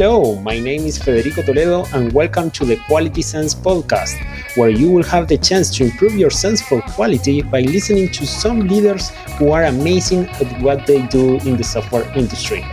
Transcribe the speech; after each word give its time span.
Hello, 0.00 0.34
my 0.36 0.58
name 0.58 0.86
is 0.86 0.96
Federico 0.96 1.42
Toledo, 1.42 1.84
and 1.92 2.10
welcome 2.14 2.50
to 2.52 2.64
the 2.64 2.76
Quality 2.86 3.20
Sense 3.20 3.54
podcast, 3.54 4.16
where 4.56 4.70
you 4.70 4.90
will 4.90 5.02
have 5.02 5.28
the 5.28 5.36
chance 5.36 5.68
to 5.76 5.84
improve 5.84 6.14
your 6.14 6.30
sense 6.30 6.62
for 6.62 6.80
quality 6.80 7.42
by 7.42 7.60
listening 7.60 8.08
to 8.12 8.26
some 8.26 8.60
leaders 8.60 9.10
who 9.36 9.52
are 9.52 9.64
amazing 9.64 10.26
at 10.40 10.62
what 10.62 10.86
they 10.86 11.06
do 11.08 11.36
in 11.40 11.58
the 11.58 11.62
software 11.62 12.10
industry. 12.16 12.64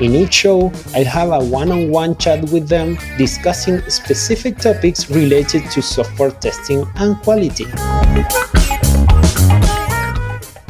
In 0.00 0.16
each 0.16 0.34
show, 0.34 0.72
I'll 0.92 1.04
have 1.04 1.30
a 1.30 1.38
one 1.38 1.70
on 1.70 1.88
one 1.88 2.16
chat 2.16 2.50
with 2.50 2.68
them 2.68 2.98
discussing 3.16 3.80
specific 3.88 4.58
topics 4.58 5.08
related 5.08 5.70
to 5.70 5.82
software 5.82 6.32
testing 6.32 6.84
and 6.96 7.16
quality. 7.18 7.66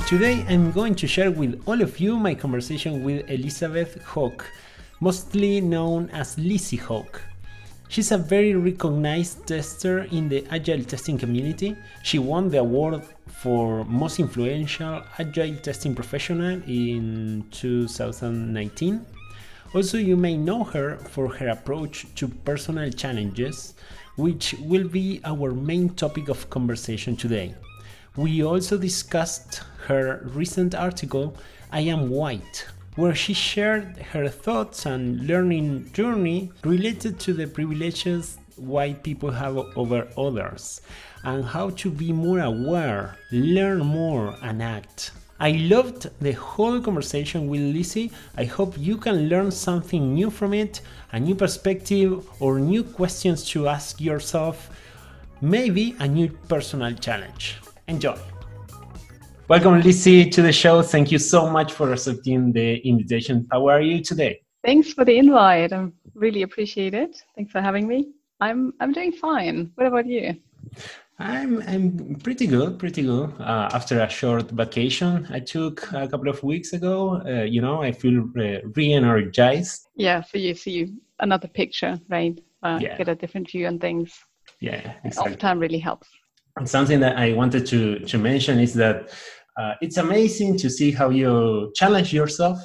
Today, 0.07 0.45
I'm 0.47 0.73
going 0.73 0.95
to 0.97 1.07
share 1.07 1.31
with 1.31 1.63
all 1.65 1.81
of 1.81 2.01
you 2.01 2.19
my 2.19 2.35
conversation 2.35 3.03
with 3.03 3.31
Elisabeth 3.31 4.05
Hocke 4.05 4.45
mostly 5.03 5.61
known 5.61 6.09
as 6.11 6.37
Lisi 6.37 6.79
Hocke. 6.79 7.23
She's 7.89 8.13
a 8.13 8.19
very 8.19 8.55
recognized 8.55 9.49
tester 9.49 10.05
in 10.13 10.29
the 10.29 10.47
Agile 10.49 10.85
testing 10.85 11.19
community. 11.19 11.77
She 12.05 12.21
won 12.21 12.51
the 12.51 12.61
award 12.61 13.03
for 13.27 13.85
Most 13.87 14.21
Influential 14.21 15.03
Agile 15.19 15.57
Testing 15.57 15.97
Professional 15.97 16.63
in 16.69 17.45
2019. 17.51 19.05
Also, 19.75 19.99
you 19.99 20.17
may 20.17 20.37
know 20.37 20.63
her 20.63 20.99
for 21.11 21.27
her 21.35 21.49
approach 21.49 22.07
to 22.15 22.29
personal 22.29 22.89
challenges, 22.93 23.75
which 24.15 24.55
will 24.61 24.87
be 24.87 25.21
our 25.25 25.51
main 25.51 25.89
topic 25.89 26.29
of 26.29 26.49
conversation 26.49 27.17
today. 27.17 27.57
We 28.15 28.45
also 28.45 28.79
discussed 28.79 29.63
her 29.89 30.23
recent 30.33 30.77
article, 30.77 31.35
I 31.73 31.81
Am 31.81 32.09
White, 32.09 32.67
where 32.97 33.15
she 33.15 33.33
shared 33.33 33.97
her 34.13 34.29
thoughts 34.29 34.87
and 34.87 35.27
learning 35.27 35.91
journey 35.93 36.51
related 36.65 37.19
to 37.21 37.33
the 37.33 37.47
privileges 37.47 38.39
white 38.57 39.03
people 39.03 39.31
have 39.31 39.57
over 39.77 40.07
others 40.17 40.81
and 41.25 41.45
how 41.45 41.71
to 41.71 41.91
be 41.91 42.13
more 42.13 42.41
aware, 42.41 43.17
learn 43.31 43.79
more, 43.81 44.37
and 44.43 44.63
act. 44.63 45.13
I 45.41 45.53
loved 45.53 46.09
the 46.21 46.33
whole 46.33 46.81
conversation 46.81 47.49
with 47.49 47.61
Lisi. 47.61 48.13
I 48.37 48.45
hope 48.45 48.75
you 48.79 48.97
can 48.97 49.29
learn 49.29 49.51
something 49.51 50.15
new 50.15 50.31
from 50.31 50.55
it, 50.55 50.81
a 51.13 51.19
new 51.19 51.35
perspective, 51.35 52.25
or 52.41 52.61
new 52.61 52.85
questions 52.85 53.45
to 53.51 53.69
ask 53.69 54.01
yourself, 54.01 54.71
maybe 55.41 55.97
a 55.99 56.07
new 56.07 56.29
personal 56.49 56.95
challenge. 56.95 57.57
Enjoy! 57.89 58.32
Welcome, 59.53 59.83
Lisi, 59.83 60.33
to 60.33 60.41
the 60.41 60.51
show. 60.51 60.81
Thank 60.81 61.13
you 61.13 61.19
so 61.19 61.47
much 61.47 61.75
for 61.75 61.93
accepting 61.93 62.55
the 62.55 62.79
invitation. 62.89 63.47
How 63.53 63.69
are 63.69 63.83
you 63.83 64.03
today? 64.03 64.41
Thanks 64.65 64.95
for 64.95 65.05
the 65.05 65.19
invite. 65.19 65.75
I 65.75 65.89
really 66.15 66.41
appreciate 66.41 66.95
it. 66.95 67.23
Thanks 67.37 67.53
for 67.53 67.61
having 67.61 67.87
me. 67.87 68.13
I'm 68.41 68.73
I'm 68.81 68.95
doing 68.95 69.13
fine. 69.13 69.71
What 69.75 69.89
about 69.89 70.07
you? 70.07 70.37
I'm 71.19 71.61
I'm 71.69 72.15
pretty 72.25 72.47
good, 72.47 72.79
pretty 72.79 73.03
good. 73.03 73.31
Uh, 73.39 73.69
after 73.75 74.01
a 74.01 74.09
short 74.09 74.51
vacation 74.53 75.27
I 75.29 75.41
took 75.41 75.87
a 75.93 76.09
couple 76.09 76.31
of 76.31 76.43
weeks 76.43 76.73
ago, 76.73 77.21
uh, 77.27 77.43
you 77.43 77.61
know, 77.61 77.83
I 77.83 77.93
feel 77.93 78.25
uh, 78.39 78.67
re-energized. 78.75 79.87
Yeah, 79.97 80.23
so 80.23 80.39
you 80.39 80.55
see 80.55 80.95
another 81.21 81.49
picture, 81.49 82.01
right? 82.09 82.41
Uh, 82.63 82.79
yeah. 82.81 82.97
Get 82.97 83.09
a 83.09 83.15
different 83.15 83.51
view 83.51 83.67
on 83.67 83.79
things. 83.79 84.19
Yeah, 84.61 84.95
exactly. 85.05 85.35
Off 85.35 85.39
time 85.39 85.59
really 85.59 85.79
helps. 85.79 86.09
And 86.57 86.69
something 86.69 87.01
that 87.01 87.17
I 87.19 87.33
wanted 87.35 87.67
to 87.67 87.99
to 87.99 88.17
mention 88.19 88.59
is 88.59 88.73
that 88.75 89.11
uh, 89.57 89.75
it's 89.81 89.97
amazing 89.97 90.57
to 90.59 90.71
see 90.71 90.91
how 90.91 91.11
you 91.11 91.73
challenge 91.75 92.13
yourself 92.13 92.59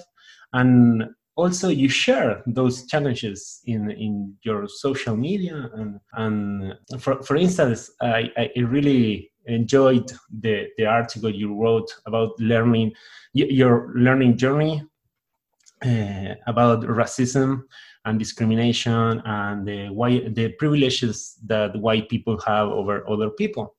and 0.53 1.03
also 1.35 1.69
you 1.69 1.87
share 1.87 2.41
those 2.47 2.85
challenges 2.87 3.61
in 3.65 3.91
in 3.91 4.33
your 4.43 4.67
social 4.67 5.15
media. 5.15 5.69
And 5.73 5.99
and 6.13 6.73
for, 6.99 7.21
for 7.21 7.35
instance 7.35 7.91
I, 8.01 8.31
I 8.37 8.59
really 8.59 9.31
enjoyed 9.45 10.11
the 10.39 10.67
the 10.77 10.85
article 10.85 11.29
you 11.29 11.55
wrote 11.55 11.89
about 12.05 12.31
learning 12.39 12.93
your 13.33 13.91
learning 13.95 14.37
journey 14.37 14.83
uh, 15.85 16.33
about 16.47 16.81
racism 16.81 17.61
and 18.05 18.17
discrimination 18.17 19.21
and 19.25 19.67
the 19.67 20.31
the 20.33 20.49
privileges 20.57 21.37
that 21.45 21.75
white 21.75 22.09
people 22.09 22.39
have 22.45 22.67
over 22.69 23.07
other 23.09 23.29
people. 23.29 23.75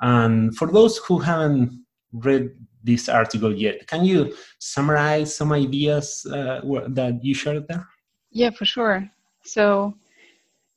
And 0.00 0.56
for 0.56 0.70
those 0.70 0.98
who 0.98 1.18
haven't 1.18 1.83
read 2.14 2.50
this 2.82 3.08
article 3.08 3.52
yet. 3.52 3.86
Can 3.86 4.04
you 4.04 4.34
summarize 4.58 5.36
some 5.36 5.52
ideas 5.52 6.26
uh, 6.30 6.60
that 6.88 7.24
you 7.24 7.34
shared 7.34 7.66
there? 7.68 7.88
Yeah, 8.30 8.50
for 8.50 8.64
sure. 8.64 9.08
So 9.44 9.94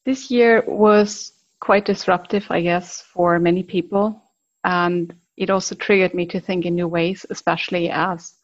this 0.06 0.32
year 0.32 0.64
was 0.68 1.34
quite 1.60 1.86
disruptive, 1.86 2.46
I 2.50 2.62
guess, 2.62 3.02
for 3.02 3.40
many 3.40 3.64
people. 3.64 4.22
And 4.64 5.14
it 5.36 5.50
also 5.50 5.76
triggered 5.76 6.14
me 6.14 6.26
to 6.28 6.40
think 6.40 6.66
in 6.66 6.76
new 6.76 6.88
ways, 6.88 7.26
especially 7.30 7.90
as 7.90 8.36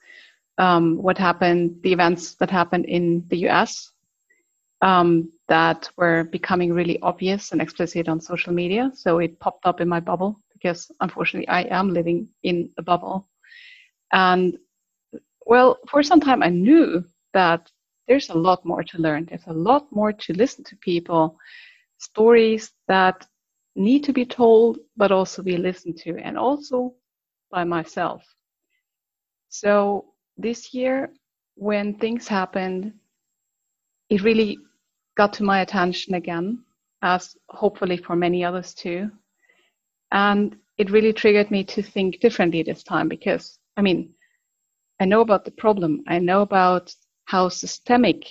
um, 0.58 1.02
what 1.02 1.18
happened, 1.18 1.80
the 1.82 1.94
events 1.94 2.36
that 2.36 2.50
happened 2.50 2.86
in 2.86 3.24
the 3.30 3.48
US 3.50 3.92
um, 4.82 5.32
that 5.48 5.90
were 5.98 6.26
becoming 6.26 6.74
really 6.74 7.00
obvious 7.02 7.52
and 7.52 7.62
explicit 7.62 8.08
on 8.08 8.20
social 8.20 8.54
media. 8.54 8.92
So 8.94 9.20
it 9.20 9.40
popped 9.40 9.66
up 9.66 9.82
in 9.82 9.88
my 9.88 10.00
bubble 10.00 10.40
because 10.64 10.90
unfortunately 11.02 11.48
I 11.50 11.64
am 11.64 11.94
living 11.94 12.30
in 12.44 12.70
a 12.78 12.82
bubble. 12.82 13.28
And 14.14 14.58
well, 15.46 15.78
for 15.90 16.02
some 16.02 16.22
time 16.22 16.42
I 16.42 16.50
knew 16.50 17.04
that 17.34 17.70
there's 18.08 18.30
a 18.30 18.38
lot 18.38 18.66
more 18.66 18.84
to 18.84 18.98
learn. 18.98 19.26
There's 19.26 19.48
a 19.48 19.54
lot 19.54 19.88
more 19.92 20.14
to 20.14 20.34
listen 20.34 20.64
to 20.66 20.76
people, 20.78 21.38
stories 21.98 22.72
that 22.88 23.28
need 23.76 24.04
to 24.06 24.14
be 24.14 24.26
told, 24.26 24.80
but 24.96 25.12
also 25.12 25.42
be 25.42 25.58
listened 25.58 25.98
to, 25.98 26.18
and 26.18 26.38
also 26.38 26.94
by 27.52 27.64
myself. 27.64 28.24
So 29.50 30.06
this 30.38 30.74
year, 30.74 31.12
when 31.56 31.96
things 31.96 32.28
happened, 32.28 32.94
it 34.10 34.22
really 34.22 34.58
got 35.16 35.34
to 35.34 35.44
my 35.44 35.62
attention 35.62 36.16
again, 36.16 36.64
as 37.02 37.36
hopefully 37.50 37.98
for 37.98 38.16
many 38.16 38.44
others 38.44 38.74
too. 38.74 39.12
And 40.14 40.56
it 40.78 40.92
really 40.92 41.12
triggered 41.12 41.52
me 41.52 41.64
to 41.66 41.82
think 41.82 42.20
differently 42.20 42.64
this 42.64 42.84
time 42.84 43.10
because, 43.10 43.60
I 43.76 43.82
mean, 43.82 44.14
I 45.00 45.06
know 45.06 45.22
about 45.22 45.44
the 45.44 45.52
problem. 45.52 46.04
I 46.08 46.20
know 46.20 46.42
about 46.42 46.94
how 47.26 47.50
systemic 47.50 48.26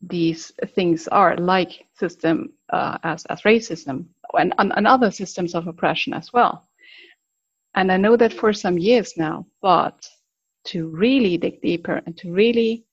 these 0.00 0.50
things 0.74 1.06
are, 1.08 1.36
like 1.36 1.86
system 1.94 2.54
uh, 2.72 2.98
as, 3.04 3.24
as 3.26 3.42
racism 3.42 4.06
and, 4.34 4.52
and 4.58 4.86
other 4.86 5.10
systems 5.10 5.54
of 5.54 5.68
oppression 5.68 6.14
as 6.14 6.32
well. 6.32 6.68
And 7.74 7.92
I 7.92 7.98
know 7.98 8.16
that 8.16 8.32
for 8.32 8.52
some 8.52 8.78
years 8.78 9.14
now, 9.16 9.46
but 9.60 10.08
to 10.64 10.88
really 10.88 11.36
dig 11.36 11.60
deeper 11.60 12.00
and 12.06 12.16
to 12.18 12.32
really 12.32 12.86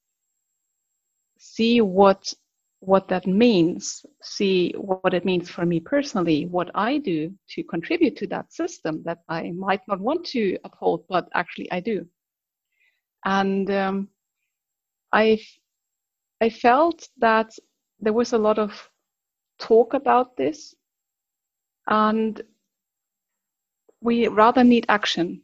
see 1.37 1.81
what 1.81 2.33
what 2.81 3.07
that 3.09 3.27
means, 3.27 4.05
see 4.21 4.73
what 4.77 5.13
it 5.13 5.25
means 5.25 5.49
for 5.49 5.65
me 5.65 5.79
personally, 5.79 6.45
what 6.45 6.71
I 6.75 6.97
do 6.97 7.33
to 7.49 7.63
contribute 7.63 8.15
to 8.17 8.27
that 8.27 8.53
system 8.53 9.03
that 9.03 9.19
I 9.27 9.51
might 9.51 9.81
not 9.87 9.99
want 9.99 10.25
to 10.27 10.57
uphold, 10.63 11.03
but 11.09 11.27
actually 11.33 11.71
I 11.71 11.81
do. 11.81 12.05
And 13.25 13.69
um, 13.69 14.07
I, 15.11 15.41
I 16.39 16.49
felt 16.49 17.09
that 17.17 17.51
there 17.99 18.13
was 18.13 18.31
a 18.31 18.37
lot 18.37 18.57
of 18.59 18.89
talk 19.59 19.93
about 19.93 20.37
this, 20.37 20.73
and 21.87 22.41
we 24.01 24.27
rather 24.29 24.63
need 24.63 24.85
action. 24.87 25.41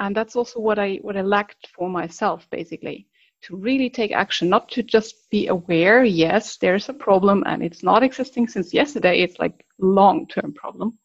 And 0.00 0.16
that's 0.16 0.34
also 0.34 0.60
what 0.60 0.78
I 0.78 0.96
what 1.02 1.16
I 1.16 1.22
lacked 1.22 1.68
for 1.76 1.88
myself, 1.90 2.48
basically 2.50 3.06
to 3.44 3.56
really 3.56 3.90
take 3.90 4.12
action, 4.12 4.48
not 4.48 4.70
to 4.70 4.82
just 4.82 5.30
be 5.30 5.48
aware, 5.48 6.02
yes, 6.04 6.56
there's 6.56 6.88
a 6.88 6.94
problem 6.94 7.42
and 7.46 7.62
it's 7.62 7.82
not 7.82 8.02
existing 8.02 8.48
since 8.48 8.72
yesterday, 8.72 9.20
it's 9.20 9.38
like 9.38 9.64
long-term 9.78 10.54
problem. 10.54 10.98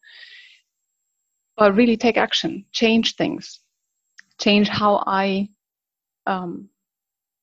But 1.56 1.76
really 1.76 1.96
take 1.96 2.16
action, 2.16 2.64
change 2.72 3.16
things, 3.16 3.60
change 4.38 4.68
how 4.68 5.02
I 5.06 5.50
um, 6.26 6.70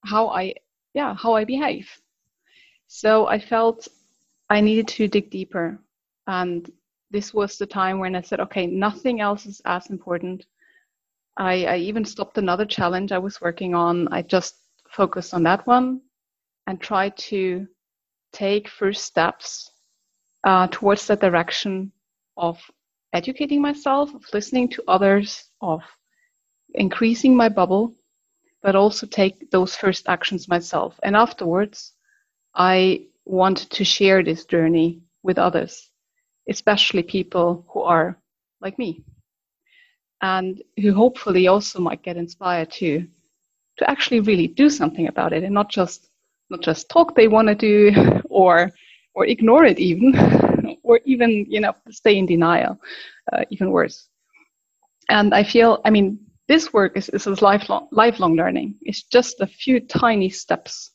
how 0.03 0.29
I 0.29 0.55
yeah, 0.93 1.13
how 1.13 1.33
I 1.33 1.45
behave. 1.45 1.89
So 2.87 3.27
I 3.27 3.39
felt 3.39 3.87
I 4.49 4.61
needed 4.61 4.87
to 4.89 5.07
dig 5.07 5.29
deeper. 5.29 5.79
And 6.25 6.71
this 7.11 7.33
was 7.33 7.57
the 7.57 7.67
time 7.67 7.99
when 7.99 8.15
I 8.15 8.21
said, 8.21 8.39
okay, 8.39 8.65
nothing 8.65 9.21
else 9.21 9.45
is 9.45 9.61
as 9.65 9.87
important. 9.89 10.45
I, 11.37 11.65
I 11.65 11.77
even 11.77 12.03
stopped 12.03 12.37
another 12.37 12.65
challenge 12.65 13.11
I 13.11 13.19
was 13.19 13.39
working 13.39 13.75
on. 13.75 14.07
I 14.11 14.23
just 14.23 14.55
focus 14.97 15.33
on 15.33 15.43
that 15.43 15.65
one 15.67 16.01
and 16.65 16.81
try 16.81 17.09
to 17.09 17.67
take 18.33 18.67
first 18.67 19.05
steps 19.05 19.71
uh, 20.43 20.67
towards 20.67 21.05
that 21.07 21.21
direction 21.21 21.91
of 22.35 22.57
educating 23.13 23.61
myself, 23.61 24.13
of 24.13 24.23
listening 24.33 24.67
to 24.67 24.83
others, 24.87 25.45
of 25.61 25.81
increasing 26.73 27.35
my 27.35 27.47
bubble, 27.47 27.95
but 28.63 28.75
also 28.75 29.05
take 29.07 29.49
those 29.51 29.75
first 29.75 30.09
actions 30.09 30.47
myself. 30.47 30.99
And 31.03 31.15
afterwards, 31.15 31.93
I 32.55 33.05
want 33.25 33.69
to 33.69 33.83
share 33.83 34.23
this 34.23 34.45
journey 34.45 35.01
with 35.23 35.37
others, 35.37 35.89
especially 36.49 37.03
people 37.03 37.65
who 37.69 37.81
are 37.81 38.17
like 38.61 38.79
me 38.79 39.03
and 40.21 40.61
who 40.81 40.93
hopefully 40.93 41.47
also 41.47 41.79
might 41.79 42.01
get 42.01 42.17
inspired 42.17 42.71
to 42.71 43.07
to 43.77 43.89
actually 43.89 44.19
really 44.19 44.47
do 44.47 44.69
something 44.69 45.07
about 45.07 45.33
it 45.33 45.43
and 45.43 45.53
not 45.53 45.69
just 45.69 46.09
not 46.49 46.61
just 46.61 46.89
talk 46.89 47.15
they 47.15 47.27
want 47.27 47.47
to 47.47 47.55
do 47.55 47.91
or 48.29 48.71
or 49.15 49.25
ignore 49.25 49.65
it 49.65 49.79
even 49.79 50.13
or 50.83 50.99
even 51.05 51.45
you 51.49 51.59
know 51.59 51.73
stay 51.89 52.17
in 52.17 52.25
denial 52.25 52.77
uh, 53.33 53.43
even 53.49 53.71
worse. 53.71 54.09
And 55.09 55.33
i 55.33 55.43
feel 55.43 55.81
i 55.85 55.89
mean 55.89 56.19
this 56.47 56.73
work 56.73 56.95
is, 56.97 57.09
is 57.09 57.41
lifelong 57.41 57.87
lifelong 57.91 58.35
learning. 58.35 58.75
It's 58.81 59.03
just 59.03 59.41
a 59.41 59.47
few 59.47 59.79
tiny 59.79 60.29
steps 60.29 60.91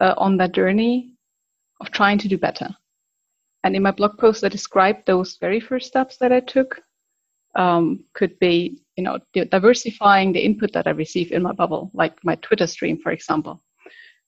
uh, 0.00 0.14
on 0.16 0.36
that 0.38 0.52
journey 0.52 1.14
of 1.80 1.90
trying 1.90 2.18
to 2.18 2.28
do 2.28 2.38
better. 2.38 2.68
And 3.64 3.74
in 3.76 3.82
my 3.82 3.92
blog 3.92 4.18
post 4.18 4.44
i 4.44 4.48
described 4.48 5.06
those 5.06 5.38
very 5.40 5.60
first 5.60 5.86
steps 5.86 6.16
that 6.18 6.32
i 6.32 6.40
took 6.40 6.80
um, 7.54 8.04
could 8.14 8.38
be 8.38 8.78
you 8.96 9.04
know 9.04 9.18
diversifying 9.50 10.32
the 10.32 10.40
input 10.40 10.72
that 10.72 10.86
i 10.86 10.90
receive 10.90 11.32
in 11.32 11.42
my 11.42 11.52
bubble 11.52 11.90
like 11.94 12.22
my 12.24 12.34
twitter 12.36 12.66
stream 12.66 12.98
for 12.98 13.12
example. 13.12 13.62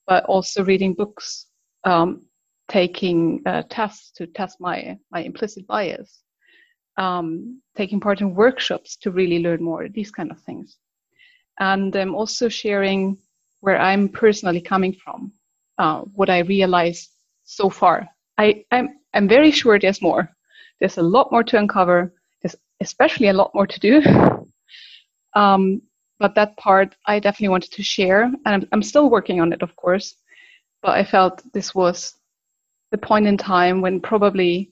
But 0.07 0.25
also 0.27 0.63
reading 0.63 0.93
books 0.93 1.47
um, 1.85 2.27
taking 2.69 3.41
uh, 3.47 3.63
tests 3.71 4.11
to 4.17 4.27
test 4.27 4.61
my 4.61 4.99
my 5.11 5.21
implicit 5.21 5.67
bias 5.67 6.23
um, 6.97 7.61
taking 7.77 8.01
part 8.01 8.21
in 8.21 8.35
workshops 8.35 8.97
to 8.97 9.11
really 9.11 9.39
learn 9.39 9.63
more 9.63 9.89
these 9.89 10.11
kind 10.11 10.31
of 10.31 10.41
things. 10.41 10.77
And 11.59 11.95
i'm 11.97 12.15
also 12.15 12.49
sharing 12.49 13.17
where 13.61 13.81
i'm 13.81 14.09
personally 14.09 14.61
coming 14.61 14.93
from 14.93 15.33
uh, 15.79 16.01
what 16.15 16.29
i 16.29 16.41
realized 16.41 17.15
so 17.45 17.71
far. 17.71 18.09
I, 18.39 18.65
I'm, 18.73 18.99
I'm 19.15 19.29
very 19.29 19.51
sure 19.51 19.79
there's 19.79 20.03
more. 20.03 20.29
There's 20.81 20.99
a 20.99 21.03
lot 21.03 21.31
more 21.31 21.45
to 21.45 21.59
uncover 21.59 22.13
especially 22.81 23.29
a 23.29 23.33
lot 23.33 23.55
more 23.55 23.67
to 23.67 23.81
do. 23.81 24.03
um, 25.35 25.83
but 26.21 26.35
that 26.35 26.57
part 26.57 26.95
I 27.07 27.19
definitely 27.19 27.49
wanted 27.49 27.73
to 27.73 27.83
share, 27.83 28.25
and 28.25 28.39
I'm, 28.47 28.69
I'm 28.73 28.83
still 28.83 29.11
working 29.11 29.41
on 29.41 29.53
it, 29.53 29.63
of 29.63 29.75
course. 29.77 30.15
But 30.83 30.93
I 30.93 31.05
felt 31.05 31.43
this 31.53 31.75
was 31.75 32.15
the 32.93 32.99
point 32.99 33.27
in 33.27 33.37
time 33.37 33.81
when 33.81 34.01
probably 34.01 34.71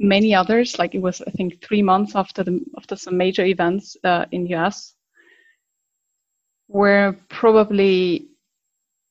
many 0.00 0.34
others, 0.34 0.78
like 0.78 0.94
it 0.94 1.02
was 1.02 1.20
I 1.26 1.30
think 1.30 1.62
three 1.62 1.82
months 1.82 2.14
after 2.16 2.42
the 2.42 2.60
after 2.76 2.96
some 2.96 3.16
major 3.16 3.44
events 3.44 3.96
uh, 4.04 4.24
in 4.32 4.46
US, 4.48 4.94
where 6.68 7.12
probably 7.28 8.28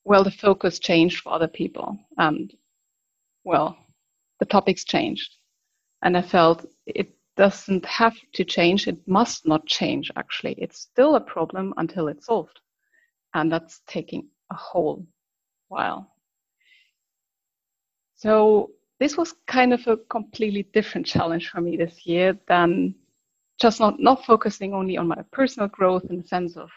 well 0.04 0.24
the 0.24 0.30
focus 0.30 0.78
changed 0.78 1.22
for 1.22 1.32
other 1.32 1.48
people 1.48 1.98
and 2.18 2.52
well 3.44 3.76
the 4.40 4.46
topics 4.46 4.84
changed 4.84 5.36
and 6.02 6.16
i 6.16 6.22
felt 6.22 6.66
it 6.86 7.13
doesn't 7.36 7.84
have 7.84 8.14
to 8.34 8.44
change. 8.44 8.86
It 8.86 8.98
must 9.06 9.46
not 9.46 9.66
change, 9.66 10.10
actually. 10.16 10.54
It's 10.58 10.78
still 10.78 11.16
a 11.16 11.20
problem 11.20 11.74
until 11.76 12.08
it's 12.08 12.26
solved. 12.26 12.60
And 13.34 13.50
that's 13.50 13.80
taking 13.86 14.28
a 14.50 14.54
whole 14.54 15.06
while. 15.68 16.10
So 18.14 18.70
this 19.00 19.16
was 19.16 19.34
kind 19.46 19.72
of 19.72 19.86
a 19.86 19.96
completely 19.96 20.62
different 20.72 21.06
challenge 21.06 21.50
for 21.50 21.60
me 21.60 21.76
this 21.76 22.06
year 22.06 22.38
than 22.48 22.94
just 23.60 23.80
not, 23.80 24.00
not 24.00 24.24
focusing 24.24 24.72
only 24.72 24.96
on 24.96 25.08
my 25.08 25.22
personal 25.32 25.68
growth 25.68 26.04
in 26.10 26.18
the 26.18 26.26
sense 26.26 26.56
of 26.56 26.70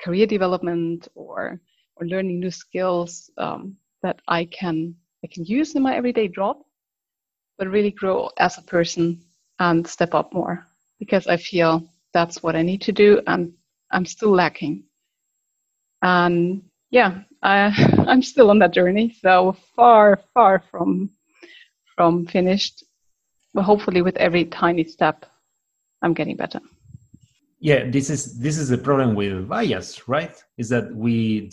career 0.00 0.26
development 0.26 1.08
or, 1.14 1.60
or 1.96 2.06
learning 2.06 2.40
new 2.40 2.50
skills 2.50 3.30
um, 3.38 3.76
that 4.02 4.20
I 4.28 4.44
can, 4.46 4.94
I 5.24 5.28
can 5.28 5.44
use 5.44 5.74
in 5.74 5.82
my 5.82 5.94
everyday 5.94 6.28
job, 6.28 6.58
but 7.56 7.68
really 7.68 7.92
grow 7.92 8.30
as 8.38 8.58
a 8.58 8.62
person 8.62 9.20
and 9.58 9.86
step 9.86 10.14
up 10.14 10.32
more 10.32 10.66
because 10.98 11.26
I 11.26 11.36
feel 11.36 11.84
that's 12.12 12.42
what 12.42 12.56
I 12.56 12.62
need 12.62 12.82
to 12.82 12.92
do 12.92 13.20
and 13.26 13.52
I'm 13.90 14.06
still 14.06 14.30
lacking. 14.30 14.84
And 16.02 16.62
yeah, 16.90 17.22
I, 17.42 17.72
I'm 18.06 18.22
still 18.22 18.50
on 18.50 18.58
that 18.60 18.72
journey, 18.72 19.16
so 19.20 19.56
far, 19.76 20.20
far 20.32 20.62
from 20.70 21.10
from 21.96 22.26
finished. 22.26 22.84
But 23.52 23.62
hopefully, 23.62 24.02
with 24.02 24.16
every 24.16 24.46
tiny 24.46 24.84
step, 24.84 25.26
I'm 26.02 26.12
getting 26.12 26.36
better. 26.36 26.60
Yeah, 27.60 27.88
this 27.88 28.10
is 28.10 28.38
this 28.38 28.58
is 28.58 28.68
the 28.68 28.78
problem 28.78 29.14
with 29.14 29.48
bias, 29.48 30.08
right? 30.08 30.34
Is 30.58 30.68
that 30.70 30.94
we 30.94 31.50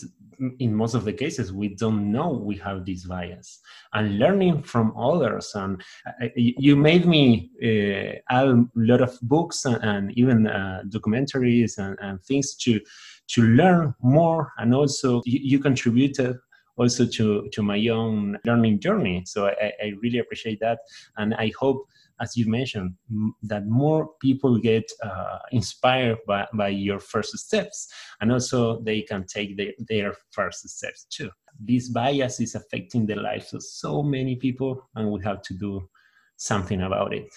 in 0.60 0.74
most 0.74 0.96
of 0.96 1.06
the 1.06 1.14
cases 1.14 1.54
we 1.54 1.70
don't 1.70 2.12
know 2.12 2.30
we 2.30 2.56
have 2.58 2.86
this 2.86 3.06
bias. 3.06 3.60
And 3.94 4.20
learning 4.20 4.64
from 4.64 4.96
others 4.98 5.52
and 5.56 5.82
uh, 6.08 6.28
you 6.36 6.76
made 6.76 7.06
me 7.06 7.52
uh, 7.62 8.20
add 8.30 8.48
a 8.48 8.66
lot 8.76 9.02
of 9.02 9.18
books 9.22 9.66
and, 9.66 9.84
and 9.84 10.18
even 10.18 10.48
uh, 10.48 10.84
documentaries 10.88 11.78
and, 11.78 11.98
and, 12.02 12.22
things 12.24 12.56
to 12.56 12.80
to 13.28 13.42
learn 13.42 13.96
more 14.02 14.52
and 14.58 14.74
also 14.74 15.22
you, 15.26 15.40
you, 15.42 15.60
contributed 15.60 16.38
also 16.78 17.06
to 17.06 17.48
to 17.52 17.64
my 17.64 17.88
own 17.88 18.38
learning 18.46 18.80
journey. 18.80 19.24
So 19.26 19.48
I, 19.48 19.74
I 19.84 19.94
really 20.02 20.20
appreciate 20.20 20.60
that 20.60 20.80
and 21.18 21.34
i 21.36 21.52
hope 21.60 21.88
as 22.22 22.38
you 22.38 22.50
mentioned, 22.50 22.94
m- 23.10 23.34
that 23.44 23.66
more 23.68 24.12
people 24.22 24.58
get 24.58 24.90
uh, 25.04 25.40
inspired 25.52 26.18
by, 26.28 26.48
by 26.54 26.68
your 26.70 27.00
first 27.00 27.38
steps 27.38 27.88
and 28.22 28.32
also 28.32 28.82
they 28.82 29.02
can 29.02 29.26
take 29.26 29.58
the, 29.58 29.74
their 29.90 30.14
first 30.32 30.68
steps 30.70 31.06
too. 31.10 31.30
This 31.60 31.90
bias 31.90 32.40
is 32.40 32.56
affecting 32.56 33.06
the 33.06 33.16
lives 33.16 33.54
of 33.54 33.64
so 33.64 34.04
many 34.04 34.36
people 34.36 34.90
and 34.96 35.12
we 35.12 35.22
have 35.24 35.42
to 35.44 35.54
do 35.54 35.90
something 36.38 36.82
about 36.82 37.14
it. 37.14 37.28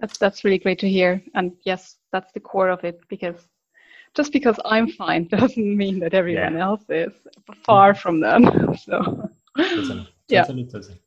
That's, 0.00 0.18
that's 0.18 0.44
really 0.44 0.58
great 0.58 0.78
to 0.80 0.88
hear. 0.88 1.22
And 1.34 1.52
yes, 1.64 1.96
that's 2.10 2.32
the 2.32 2.40
core 2.40 2.70
of 2.70 2.82
it 2.84 3.00
because 3.08 3.46
just 4.16 4.32
because 4.32 4.58
I'm 4.64 4.88
fine 4.88 5.28
doesn't 5.30 5.76
mean 5.76 6.00
that 6.00 6.14
everyone 6.14 6.54
yeah. 6.54 6.64
else 6.64 6.84
is 6.88 7.12
far 7.64 7.92
mm-hmm. 7.92 8.00
from 8.00 8.20
them. 8.20 8.76
so, 8.84 9.28
totally, 9.56 10.08
yeah. 10.28 10.42
Totally, 10.42 10.64
totally. 10.64 11.00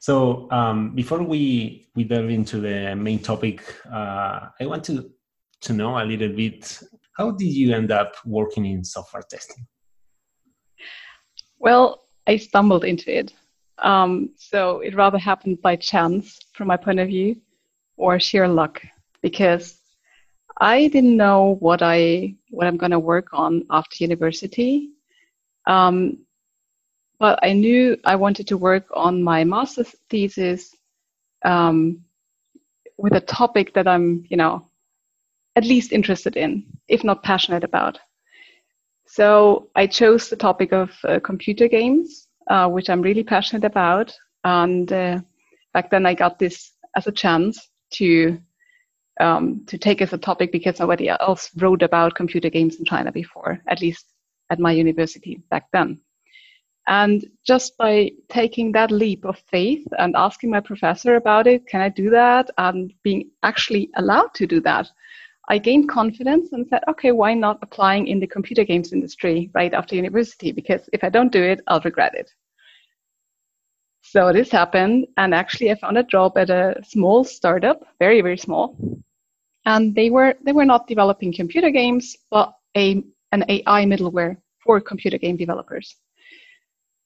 So 0.00 0.50
um, 0.50 0.94
before 0.94 1.22
we 1.22 1.90
we 1.94 2.04
delve 2.04 2.30
into 2.30 2.58
the 2.58 2.96
main 2.96 3.18
topic, 3.18 3.62
uh, 3.86 4.48
I 4.58 4.66
want 4.66 4.82
to 4.84 5.10
to 5.60 5.72
know 5.74 5.98
a 5.98 6.04
little 6.04 6.30
bit 6.30 6.80
how 7.16 7.30
did 7.30 7.52
you 7.52 7.74
end 7.74 7.92
up 7.92 8.14
working 8.24 8.64
in 8.64 8.82
software 8.82 9.22
testing? 9.22 9.66
Well, 11.58 12.00
I 12.26 12.38
stumbled 12.38 12.84
into 12.84 13.14
it. 13.14 13.34
Um, 13.76 14.30
so 14.38 14.80
it 14.80 14.94
rather 14.94 15.18
happened 15.18 15.60
by 15.60 15.76
chance 15.76 16.38
from 16.54 16.68
my 16.68 16.78
point 16.78 16.98
of 16.98 17.08
view 17.08 17.36
or 17.98 18.18
sheer 18.18 18.48
luck 18.48 18.82
because 19.20 19.78
I 20.58 20.88
didn't 20.88 21.16
know 21.16 21.56
what 21.60 21.82
I 21.82 22.36
what 22.48 22.66
I'm 22.66 22.78
going 22.78 22.92
to 22.92 22.98
work 22.98 23.28
on 23.34 23.64
after 23.70 23.96
university. 24.02 24.90
Um, 25.66 26.24
but 27.20 27.38
I 27.42 27.52
knew 27.52 27.98
I 28.04 28.16
wanted 28.16 28.48
to 28.48 28.56
work 28.56 28.86
on 28.94 29.22
my 29.22 29.44
master's 29.44 29.94
thesis 30.08 30.74
um, 31.44 32.00
with 32.96 33.12
a 33.12 33.20
topic 33.20 33.74
that 33.74 33.86
I'm, 33.86 34.24
you 34.30 34.38
know, 34.38 34.66
at 35.54 35.64
least 35.64 35.92
interested 35.92 36.36
in, 36.36 36.64
if 36.88 37.04
not 37.04 37.22
passionate 37.22 37.62
about. 37.62 37.98
So 39.06 39.68
I 39.74 39.86
chose 39.86 40.30
the 40.30 40.36
topic 40.36 40.72
of 40.72 40.90
uh, 41.04 41.20
computer 41.20 41.68
games, 41.68 42.26
uh, 42.48 42.68
which 42.68 42.88
I'm 42.88 43.02
really 43.02 43.24
passionate 43.24 43.64
about. 43.64 44.14
And 44.44 44.90
uh, 44.90 45.20
back 45.74 45.90
then 45.90 46.06
I 46.06 46.14
got 46.14 46.38
this 46.38 46.72
as 46.96 47.06
a 47.06 47.12
chance 47.12 47.68
to 47.94 48.40
um, 49.18 49.66
to 49.66 49.76
take 49.76 50.00
as 50.00 50.14
a 50.14 50.18
topic 50.18 50.50
because 50.50 50.80
nobody 50.80 51.10
else 51.10 51.50
wrote 51.56 51.82
about 51.82 52.14
computer 52.14 52.48
games 52.48 52.76
in 52.76 52.86
China 52.86 53.12
before, 53.12 53.60
at 53.68 53.82
least 53.82 54.06
at 54.48 54.58
my 54.58 54.72
university 54.72 55.42
back 55.50 55.66
then. 55.74 56.00
And 56.90 57.24
just 57.46 57.78
by 57.78 58.10
taking 58.28 58.72
that 58.72 58.90
leap 58.90 59.24
of 59.24 59.38
faith 59.48 59.86
and 59.98 60.16
asking 60.16 60.50
my 60.50 60.58
professor 60.58 61.14
about 61.14 61.46
it, 61.46 61.64
can 61.68 61.80
I 61.80 61.88
do 61.88 62.10
that? 62.10 62.50
And 62.58 62.92
being 63.04 63.30
actually 63.44 63.90
allowed 63.94 64.34
to 64.34 64.46
do 64.46 64.60
that, 64.62 64.88
I 65.48 65.58
gained 65.58 65.88
confidence 65.88 66.52
and 66.52 66.66
said, 66.66 66.82
okay, 66.88 67.12
why 67.12 67.34
not 67.34 67.60
applying 67.62 68.08
in 68.08 68.18
the 68.18 68.26
computer 68.26 68.64
games 68.64 68.92
industry 68.92 69.50
right 69.54 69.72
after 69.72 69.94
university? 69.94 70.50
Because 70.50 70.88
if 70.92 71.04
I 71.04 71.10
don't 71.10 71.30
do 71.30 71.40
it, 71.40 71.60
I'll 71.68 71.80
regret 71.80 72.14
it. 72.16 72.28
So 74.02 74.32
this 74.32 74.50
happened, 74.50 75.06
and 75.16 75.32
actually, 75.32 75.70
I 75.70 75.76
found 75.76 75.96
a 75.96 76.02
job 76.02 76.36
at 76.36 76.50
a 76.50 76.74
small 76.82 77.22
startup, 77.22 77.82
very 78.00 78.20
very 78.22 78.38
small, 78.38 78.76
and 79.66 79.94
they 79.94 80.10
were 80.10 80.34
they 80.44 80.52
were 80.52 80.64
not 80.64 80.88
developing 80.88 81.32
computer 81.32 81.70
games, 81.70 82.16
but 82.30 82.52
a 82.76 83.04
an 83.30 83.44
AI 83.48 83.84
middleware 83.84 84.38
for 84.58 84.80
computer 84.80 85.18
game 85.18 85.36
developers. 85.36 85.94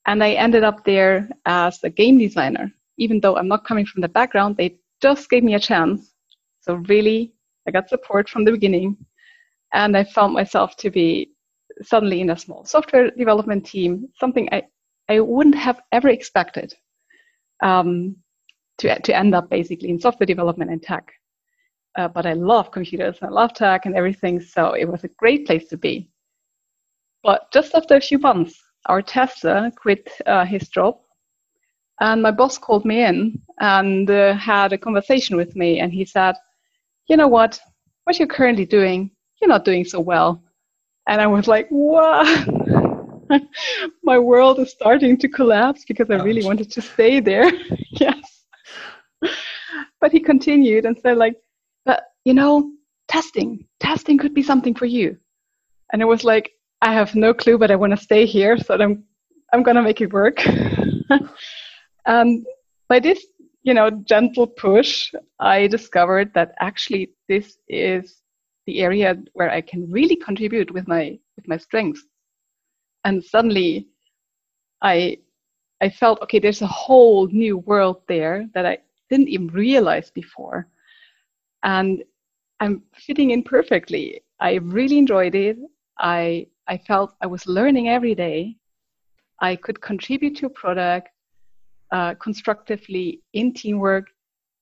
And 0.07 0.23
I 0.23 0.31
ended 0.31 0.63
up 0.63 0.83
there 0.85 1.29
as 1.45 1.83
a 1.83 1.89
game 1.89 2.17
designer. 2.19 2.71
Even 2.97 3.19
though 3.19 3.35
I'm 3.35 3.47
not 3.47 3.65
coming 3.65 3.85
from 3.85 4.01
the 4.01 4.07
background, 4.09 4.55
they 4.55 4.77
just 5.01 5.29
gave 5.29 5.43
me 5.43 5.55
a 5.55 5.59
chance. 5.59 6.13
So, 6.61 6.75
really, 6.87 7.33
I 7.67 7.71
got 7.71 7.89
support 7.89 8.29
from 8.29 8.45
the 8.45 8.51
beginning. 8.51 8.97
And 9.73 9.97
I 9.97 10.03
found 10.03 10.33
myself 10.33 10.77
to 10.77 10.89
be 10.89 11.31
suddenly 11.81 12.21
in 12.21 12.29
a 12.29 12.37
small 12.37 12.63
software 12.65 13.11
development 13.11 13.65
team, 13.65 14.07
something 14.19 14.47
I 14.51 14.63
I 15.07 15.19
wouldn't 15.19 15.55
have 15.55 15.81
ever 15.91 16.09
expected 16.09 16.73
um, 17.61 18.15
to, 18.79 18.99
to 18.99 19.15
end 19.15 19.35
up 19.35 19.49
basically 19.49 19.89
in 19.89 19.99
software 19.99 20.25
development 20.25 20.71
and 20.71 20.81
tech. 20.81 21.11
Uh, 21.95 22.07
but 22.07 22.25
I 22.25 22.33
love 22.33 22.71
computers, 22.71 23.17
I 23.21 23.27
love 23.27 23.53
tech 23.53 23.85
and 23.85 23.95
everything, 23.95 24.41
so 24.41 24.73
it 24.73 24.85
was 24.85 25.03
a 25.03 25.09
great 25.19 25.45
place 25.45 25.67
to 25.69 25.77
be. 25.77 26.09
But 27.23 27.51
just 27.53 27.73
after 27.73 27.95
a 27.95 28.01
few 28.01 28.17
months, 28.17 28.61
our 28.87 29.01
tester 29.01 29.71
quit 29.75 30.09
uh, 30.25 30.45
his 30.45 30.67
job, 30.69 30.97
and 31.99 32.21
my 32.21 32.31
boss 32.31 32.57
called 32.57 32.85
me 32.85 33.03
in 33.03 33.41
and 33.59 34.09
uh, 34.09 34.33
had 34.33 34.73
a 34.73 34.77
conversation 34.77 35.37
with 35.37 35.55
me, 35.55 35.79
and 35.79 35.91
he 35.91 36.05
said, 36.05 36.35
"You 37.07 37.17
know 37.17 37.27
what? 37.27 37.59
What 38.03 38.19
you're 38.19 38.27
currently 38.27 38.65
doing, 38.65 39.11
you're 39.41 39.49
not 39.49 39.65
doing 39.65 39.85
so 39.85 39.99
well." 39.99 40.41
And 41.07 41.21
I 41.21 41.27
was 41.27 41.47
like, 41.47 41.67
"What?" 41.69 42.27
my 44.03 44.19
world 44.19 44.59
is 44.59 44.71
starting 44.71 45.17
to 45.17 45.27
collapse 45.27 45.83
because 45.87 46.09
I 46.09 46.15
really 46.15 46.43
wanted 46.43 46.71
to 46.71 46.81
stay 46.81 47.19
there. 47.19 47.51
yes. 47.91 48.45
But 50.01 50.11
he 50.11 50.19
continued 50.19 50.85
and 50.85 50.97
said, 50.97 51.17
like, 51.17 51.35
but 51.85 52.03
you 52.25 52.33
know, 52.33 52.71
testing, 53.07 53.65
testing 53.79 54.17
could 54.17 54.33
be 54.33 54.43
something 54.43 54.75
for 54.75 54.85
you. 54.85 55.17
And 55.91 56.01
it 56.01 56.05
was 56.05 56.23
like, 56.23 56.51
I 56.81 56.93
have 56.93 57.15
no 57.15 57.33
clue, 57.33 57.57
but 57.57 57.71
I 57.71 57.75
want 57.75 57.91
to 57.91 58.03
stay 58.03 58.25
here, 58.25 58.57
so 58.57 58.75
I'm 58.75 59.03
I'm 59.53 59.63
gonna 59.63 59.81
make 59.81 60.01
it 60.01 60.13
work. 60.13 60.45
and 60.45 61.05
um, 62.05 62.45
by 62.89 62.99
this, 62.99 63.25
you 63.63 63.73
know, 63.73 63.89
gentle 63.89 64.47
push, 64.47 65.13
I 65.39 65.67
discovered 65.67 66.33
that 66.33 66.53
actually 66.59 67.11
this 67.27 67.57
is 67.67 68.21
the 68.67 68.81
area 68.81 69.15
where 69.33 69.49
I 69.49 69.61
can 69.61 69.89
really 69.89 70.15
contribute 70.15 70.71
with 70.71 70.87
my 70.87 71.17
with 71.37 71.47
my 71.47 71.57
strengths. 71.57 72.03
And 73.03 73.23
suddenly 73.23 73.87
i 74.81 75.17
i 75.81 75.89
felt 75.89 76.21
okay 76.21 76.39
there's 76.39 76.61
a 76.61 76.67
whole 76.67 77.27
new 77.27 77.57
world 77.59 78.01
there 78.07 78.47
that 78.53 78.65
i 78.65 78.77
didn't 79.09 79.29
even 79.29 79.47
realize 79.47 80.11
before. 80.11 80.67
And 81.63 82.03
i'm 82.59 82.83
fitting 82.95 83.31
in 83.31 83.43
perfectly. 83.43 84.21
I 84.39 84.55
really 84.55 84.97
enjoyed 84.97 85.35
it 85.35 85.57
i 85.99 86.47
i 86.67 86.77
felt 86.77 87.15
i 87.21 87.27
was 87.27 87.45
learning 87.47 87.89
every 87.89 88.15
day. 88.15 88.55
I 89.41 89.55
could 89.55 89.81
contribute 89.81 90.37
to 90.37 90.45
a 90.45 90.49
product 90.49 91.09
uh, 91.91 92.13
constructively 92.15 93.21
in 93.33 93.53
teamwork. 93.53 94.05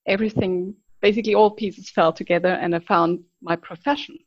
Everything 0.08 0.76
basically 1.02 1.36
all 1.36 1.52
pieces 1.52 1.90
fell 1.90 2.14
together 2.14 2.54
and 2.62 2.76
i 2.76 2.80
found 2.80 3.20
my 3.42 3.56
profession. 3.56 4.18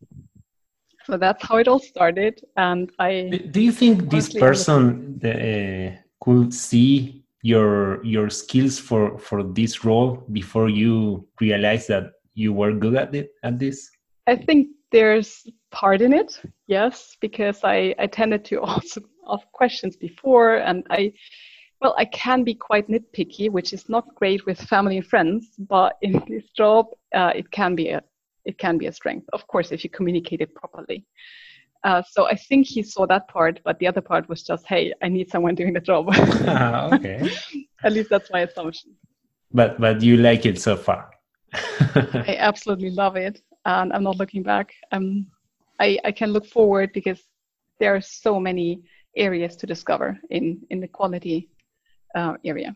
So 1.05 1.17
that's 1.17 1.43
how 1.47 1.57
it 1.57 1.69
all 1.69 1.79
started 1.79 2.41
and 2.57 2.91
i 2.99 3.11
do 3.51 3.61
you 3.61 3.73
think 3.73 4.11
this 4.11 4.33
person 4.33 5.21
uh, 5.25 5.97
could 6.21 6.53
see 6.53 7.25
your 7.43 8.05
your 8.05 8.29
skills 8.29 8.79
for 8.79 9.19
for 9.19 9.43
this 9.43 9.85
role 9.85 10.25
before 10.33 10.69
you 10.69 11.27
realized 11.41 11.87
that 11.89 12.05
you 12.35 12.53
were 12.53 12.73
good 12.73 12.97
at 12.97 13.15
it 13.15 13.31
at 13.43 13.59
this? 13.59 13.89
I 14.27 14.37
think 14.37 14.69
there's 14.91 15.47
part 15.81 16.01
in 16.01 16.13
it 16.21 16.31
yes 16.67 17.17
because 17.21 17.59
i 17.65 17.95
i 17.99 18.07
tended 18.07 18.43
to 18.45 18.61
also 18.69 19.01
ask 19.33 19.45
questions 19.53 19.95
before 19.97 20.57
and 20.69 20.79
i 20.91 21.13
well 21.81 21.95
i 21.99 22.07
can 22.07 22.45
be 22.51 22.55
quite 22.55 22.87
nitpicky 22.89 23.51
which 23.51 23.73
is 23.73 23.89
not 23.89 24.15
great 24.15 24.45
with 24.47 24.59
family 24.75 24.97
and 24.99 25.07
friends 25.07 25.43
but 25.59 25.93
in 26.03 26.13
this 26.29 26.49
job 26.57 26.87
uh, 27.15 27.33
it 27.41 27.51
can 27.51 27.75
be 27.75 27.89
a 27.91 28.01
it 28.47 28.59
can 28.59 28.79
be 28.79 28.87
a 28.87 28.93
strength. 28.93 29.27
Of 29.33 29.47
course, 29.49 29.73
if 29.73 29.85
you 29.85 29.91
communicate 29.91 30.41
it 30.41 30.55
properly. 30.55 31.05
Uh, 31.85 32.03
so 32.11 32.27
I 32.27 32.37
think 32.37 32.67
he 32.67 32.83
saw 32.83 33.07
that 33.07 33.29
part, 33.29 33.61
but 33.65 33.79
the 33.79 33.87
other 33.87 34.01
part 34.01 34.29
was 34.29 34.43
just, 34.43 34.67
hey, 34.67 34.93
I 35.03 35.09
need 35.09 35.31
someone 35.31 35.55
doing 35.55 35.75
the 35.75 35.81
job. 35.81 36.07
ah, 36.11 36.89
okay. 36.95 37.29
At 37.85 37.93
least 37.93 38.09
that's 38.09 38.31
my 38.33 38.41
assumption. 38.41 38.95
But 39.53 39.79
but 39.79 40.01
you 40.01 40.17
like 40.17 40.47
it 40.47 40.59
so 40.59 40.77
far. 40.77 41.11
I 41.53 42.37
absolutely 42.39 42.91
love 42.91 43.17
it, 43.17 43.43
and 43.65 43.93
I'm 43.93 44.03
not 44.03 44.17
looking 44.17 44.43
back. 44.43 44.73
Um, 44.91 45.27
I 45.81 45.99
I 46.05 46.13
can 46.13 46.33
look 46.33 46.47
forward 46.47 46.91
because 46.93 47.21
there 47.81 47.95
are 47.95 48.01
so 48.01 48.41
many 48.41 48.83
areas 49.17 49.57
to 49.57 49.67
discover 49.67 50.19
in 50.31 50.61
in 50.71 50.81
the 50.81 50.89
quality 50.89 51.49
uh, 52.15 52.35
area. 52.45 52.75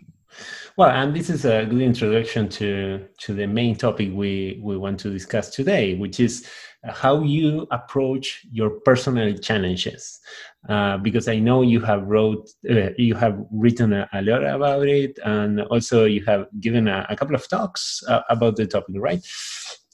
Well, 0.76 0.90
and 0.90 1.14
this 1.14 1.28
is 1.28 1.44
a 1.44 1.66
good 1.66 1.82
introduction 1.82 2.48
to 2.50 3.06
to 3.18 3.34
the 3.34 3.46
main 3.46 3.76
topic 3.76 4.10
we 4.12 4.60
we 4.62 4.76
want 4.76 5.00
to 5.00 5.10
discuss 5.10 5.50
today, 5.50 5.96
which 5.96 6.20
is 6.20 6.46
how 6.84 7.22
you 7.22 7.66
approach 7.70 8.46
your 8.50 8.70
personal 8.84 9.36
challenges. 9.36 10.20
Uh, 10.68 10.98
because 10.98 11.26
I 11.26 11.38
know 11.38 11.62
you 11.62 11.80
have 11.80 12.02
wrote 12.02 12.48
uh, 12.70 12.90
you 12.96 13.14
have 13.14 13.38
written 13.50 13.92
a, 13.92 14.08
a, 14.12 14.22
lot 14.22 14.44
about 14.44 14.86
it, 14.86 15.18
and 15.24 15.62
also 15.62 16.04
you 16.04 16.24
have 16.26 16.46
given 16.60 16.86
a, 16.86 17.06
a 17.08 17.16
couple 17.16 17.34
of 17.34 17.48
talks 17.48 18.02
uh, 18.08 18.20
about 18.28 18.56
the 18.56 18.66
topic, 18.66 18.96
right? 18.98 19.24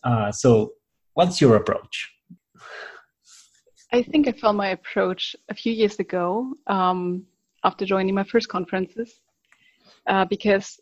Uh, 0.04 0.30
so, 0.32 0.72
what's 1.14 1.40
your 1.40 1.56
approach? 1.56 2.15
I 3.96 4.02
think 4.02 4.28
I 4.28 4.32
found 4.32 4.58
my 4.58 4.68
approach 4.68 5.34
a 5.48 5.54
few 5.54 5.72
years 5.72 5.98
ago 5.98 6.52
um, 6.66 7.24
after 7.64 7.86
joining 7.86 8.14
my 8.14 8.24
first 8.24 8.46
conferences 8.46 9.20
uh, 10.06 10.26
because 10.26 10.78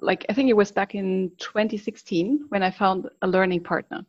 like 0.00 0.26
I 0.28 0.34
think 0.34 0.50
it 0.50 0.56
was 0.56 0.70
back 0.70 0.94
in 0.94 1.32
2016 1.38 2.44
when 2.50 2.62
I 2.62 2.70
found 2.70 3.08
a 3.22 3.26
learning 3.26 3.62
partner. 3.62 4.04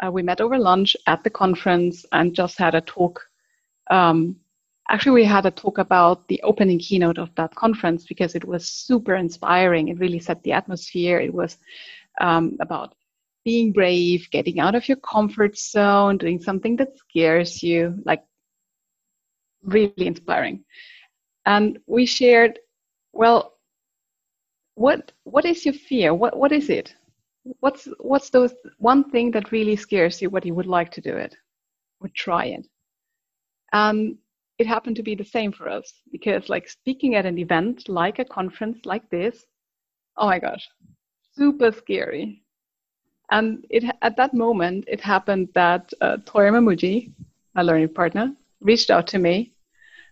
Uh, 0.00 0.12
we 0.12 0.22
met 0.22 0.40
over 0.40 0.56
lunch 0.56 0.96
at 1.08 1.24
the 1.24 1.30
conference 1.30 2.06
and 2.12 2.36
just 2.36 2.56
had 2.56 2.76
a 2.76 2.80
talk. 2.82 3.20
Um, 3.90 4.36
actually, 4.88 5.22
we 5.22 5.24
had 5.24 5.44
a 5.44 5.50
talk 5.50 5.78
about 5.78 6.28
the 6.28 6.40
opening 6.44 6.78
keynote 6.78 7.18
of 7.18 7.34
that 7.34 7.52
conference 7.56 8.04
because 8.04 8.36
it 8.36 8.44
was 8.44 8.68
super 8.68 9.16
inspiring. 9.16 9.88
It 9.88 9.98
really 9.98 10.20
set 10.20 10.40
the 10.44 10.52
atmosphere. 10.52 11.18
It 11.18 11.34
was 11.34 11.58
um, 12.20 12.56
about 12.60 12.94
being 13.44 13.72
brave, 13.72 14.28
getting 14.30 14.60
out 14.60 14.74
of 14.74 14.88
your 14.88 14.96
comfort 14.98 15.58
zone, 15.58 16.18
doing 16.18 16.40
something 16.40 16.76
that 16.76 16.96
scares 16.96 17.62
you, 17.62 17.94
like 18.04 18.22
really 19.62 19.92
inspiring. 19.96 20.64
And 21.46 21.78
we 21.86 22.06
shared 22.06 22.58
well 23.12 23.54
what 24.76 25.12
what 25.24 25.44
is 25.44 25.64
your 25.64 25.74
fear? 25.74 26.14
What 26.14 26.36
what 26.36 26.52
is 26.52 26.68
it? 26.70 26.94
What's 27.60 27.88
what's 27.98 28.30
those 28.30 28.54
one 28.78 29.10
thing 29.10 29.30
that 29.32 29.52
really 29.52 29.76
scares 29.76 30.20
you 30.22 30.30
what 30.30 30.46
you 30.46 30.54
would 30.54 30.66
like 30.66 30.90
to 30.92 31.00
do 31.00 31.14
it 31.16 31.36
or 32.00 32.08
try 32.14 32.46
it? 32.46 32.66
And 33.72 34.18
it 34.58 34.66
happened 34.66 34.96
to 34.96 35.02
be 35.02 35.14
the 35.14 35.24
same 35.24 35.52
for 35.52 35.68
us 35.68 35.92
because 36.12 36.48
like 36.48 36.68
speaking 36.68 37.14
at 37.14 37.26
an 37.26 37.38
event 37.38 37.88
like 37.88 38.18
a 38.18 38.24
conference 38.24 38.78
like 38.84 39.08
this 39.10 39.44
oh 40.16 40.26
my 40.26 40.38
gosh 40.38 40.68
super 41.36 41.72
scary 41.72 42.43
and 43.34 43.66
it 43.68 43.84
at 44.00 44.16
that 44.16 44.32
moment 44.32 44.84
it 44.86 45.00
happened 45.00 45.48
that 45.54 45.92
uh, 46.00 46.16
Toyer 46.24 46.52
Mamoojee, 46.52 47.12
my 47.54 47.62
learning 47.62 47.92
partner, 47.92 48.32
reached 48.60 48.90
out 48.90 49.06
to 49.08 49.18
me 49.18 49.52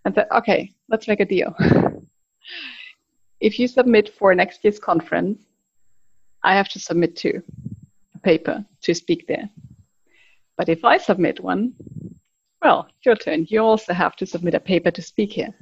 and 0.04 0.14
said, 0.14 0.26
"Okay, 0.32 0.74
let's 0.88 1.06
make 1.06 1.20
a 1.20 1.24
deal." 1.24 1.54
if 3.40 3.58
you 3.58 3.68
submit 3.68 4.08
for 4.18 4.34
next 4.34 4.64
year's 4.64 4.80
conference, 4.80 5.38
I 6.42 6.54
have 6.56 6.68
to 6.70 6.80
submit 6.80 7.16
two 7.16 7.42
a 8.16 8.18
paper 8.18 8.64
to 8.82 8.94
speak 8.94 9.28
there. 9.28 9.48
But 10.56 10.68
if 10.68 10.84
I 10.84 10.98
submit 10.98 11.40
one, 11.40 11.74
well, 12.60 12.88
your 13.04 13.16
turn. 13.16 13.46
You 13.48 13.60
also 13.60 13.92
have 13.92 14.16
to 14.16 14.26
submit 14.26 14.54
a 14.54 14.60
paper 14.60 14.90
to 14.90 15.02
speak 15.02 15.32
here. 15.32 15.54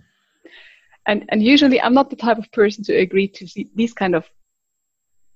And, 1.07 1.25
and 1.29 1.43
usually 1.43 1.81
I'm 1.81 1.95
not 1.95 2.11
the 2.11 2.17
type 2.17 2.39
of 2.39 2.51
person 2.53 2.85
to 2.85 2.95
agree 2.97 3.29
to 3.29 3.47
these 3.75 3.95
kind 3.95 4.15
of 4.15 4.25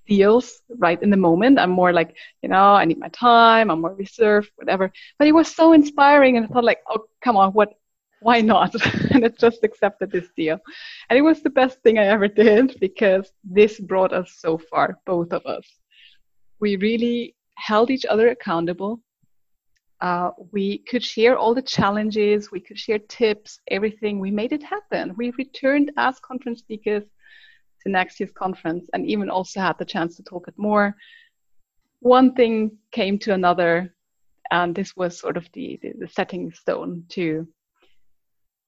deals 0.07 0.61
right 0.79 1.03
in 1.03 1.11
the 1.11 1.17
moment. 1.17 1.59
I'm 1.59 1.71
more 1.71 1.93
like, 1.93 2.17
you 2.43 2.49
know, 2.49 2.75
I 2.75 2.85
need 2.85 2.99
my 2.99 3.09
time, 3.09 3.71
I'm 3.71 3.81
more 3.81 3.95
reserved, 3.95 4.51
whatever. 4.57 4.93
But 5.19 5.29
it 5.29 5.33
was 5.33 5.55
so 5.55 5.73
inspiring 5.73 6.37
and 6.37 6.47
I 6.47 6.49
thought 6.49 6.65
like, 6.65 6.81
oh, 6.89 7.05
come 7.23 7.37
on, 7.37 7.53
what, 7.53 7.75
why 8.21 8.41
not? 8.41 8.75
and 9.11 9.25
I 9.25 9.29
just 9.29 9.65
accepted 9.65 10.11
this 10.11 10.29
deal. 10.37 10.59
And 11.09 11.19
it 11.19 11.23
was 11.23 11.43
the 11.43 11.51
best 11.51 11.81
thing 11.83 11.99
I 11.99 12.07
ever 12.07 12.29
did 12.29 12.79
because 12.81 13.33
this 13.43 13.81
brought 13.81 14.13
us 14.13 14.37
so 14.39 14.59
far, 14.59 14.99
both 15.07 15.33
of 15.33 15.45
us. 15.47 15.67
We 16.61 16.77
really 16.77 17.35
held 17.57 17.91
each 17.91 18.07
other 18.07 18.29
accountable. 18.29 19.01
Uh, 20.01 20.31
we 20.53 20.79
could 20.79 21.03
share 21.03 21.39
all 21.39 21.55
the 21.55 21.63
challenges, 21.63 22.51
we 22.51 22.61
could 22.61 22.79
share 22.79 22.99
tips, 22.99 23.61
everything. 23.71 24.19
We 24.19 24.31
made 24.31 24.53
it 24.53 24.63
happen. 24.63 25.15
We 25.17 25.31
returned 25.39 25.93
as 25.97 26.19
conference 26.21 26.59
speakers 26.59 27.05
to 27.85 27.93
next 27.93 28.19
year's 28.19 28.33
conference 28.33 28.89
and 28.93 29.07
even 29.07 29.31
also 29.31 29.61
had 29.61 29.79
the 29.79 29.85
chance 29.85 30.17
to 30.17 30.23
talk 30.23 30.49
it 30.49 30.55
more. 30.57 30.97
One 32.01 32.35
thing 32.35 32.79
came 32.91 33.19
to 33.21 33.33
another, 33.33 33.95
and 34.51 34.75
this 34.75 34.97
was 34.97 35.19
sort 35.19 35.37
of 35.37 35.49
the, 35.53 35.79
the, 35.83 35.93
the 36.01 36.09
setting 36.09 36.53
stone 36.53 37.05
to 37.11 37.47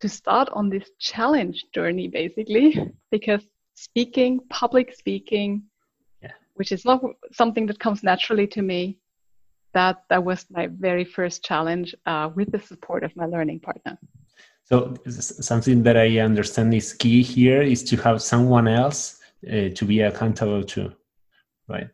to 0.00 0.08
start 0.11 0.49
on 0.52 0.68
this 0.68 0.90
challenge 0.99 1.64
journey 1.73 2.06
basically 2.06 2.92
because 3.11 3.42
speaking 3.75 4.40
public 4.50 4.94
speaking 4.94 5.62
yeah. 6.23 6.32
which 6.54 6.70
is 6.70 6.85
not 6.85 7.00
something 7.32 7.66
that 7.66 7.78
comes 7.78 8.02
naturally 8.02 8.46
to 8.46 8.61
me 8.61 8.99
that 9.73 10.04
that 10.11 10.23
was 10.23 10.44
my 10.50 10.66
very 10.66 11.04
first 11.04 11.42
challenge 11.44 11.94
uh, 12.04 12.28
with 12.35 12.50
the 12.52 12.58
support 12.58 13.04
of 13.04 13.16
my 13.16 13.26
learning 13.26 13.61
partner 13.61 13.99
So 14.66 14.96
something 15.06 15.85
that 15.85 15.96
I 15.96 16.18
understand 16.18 16.75
is 16.75 16.92
key 16.92 17.23
here 17.23 17.62
is 17.62 17.85
to 17.85 17.96
have 17.99 18.20
someone 18.20 18.66
else 18.66 19.20
uh, 19.46 19.68
to 19.73 19.85
be 19.85 20.00
accountable 20.00 20.64
to, 20.64 20.92
right? 21.68 21.88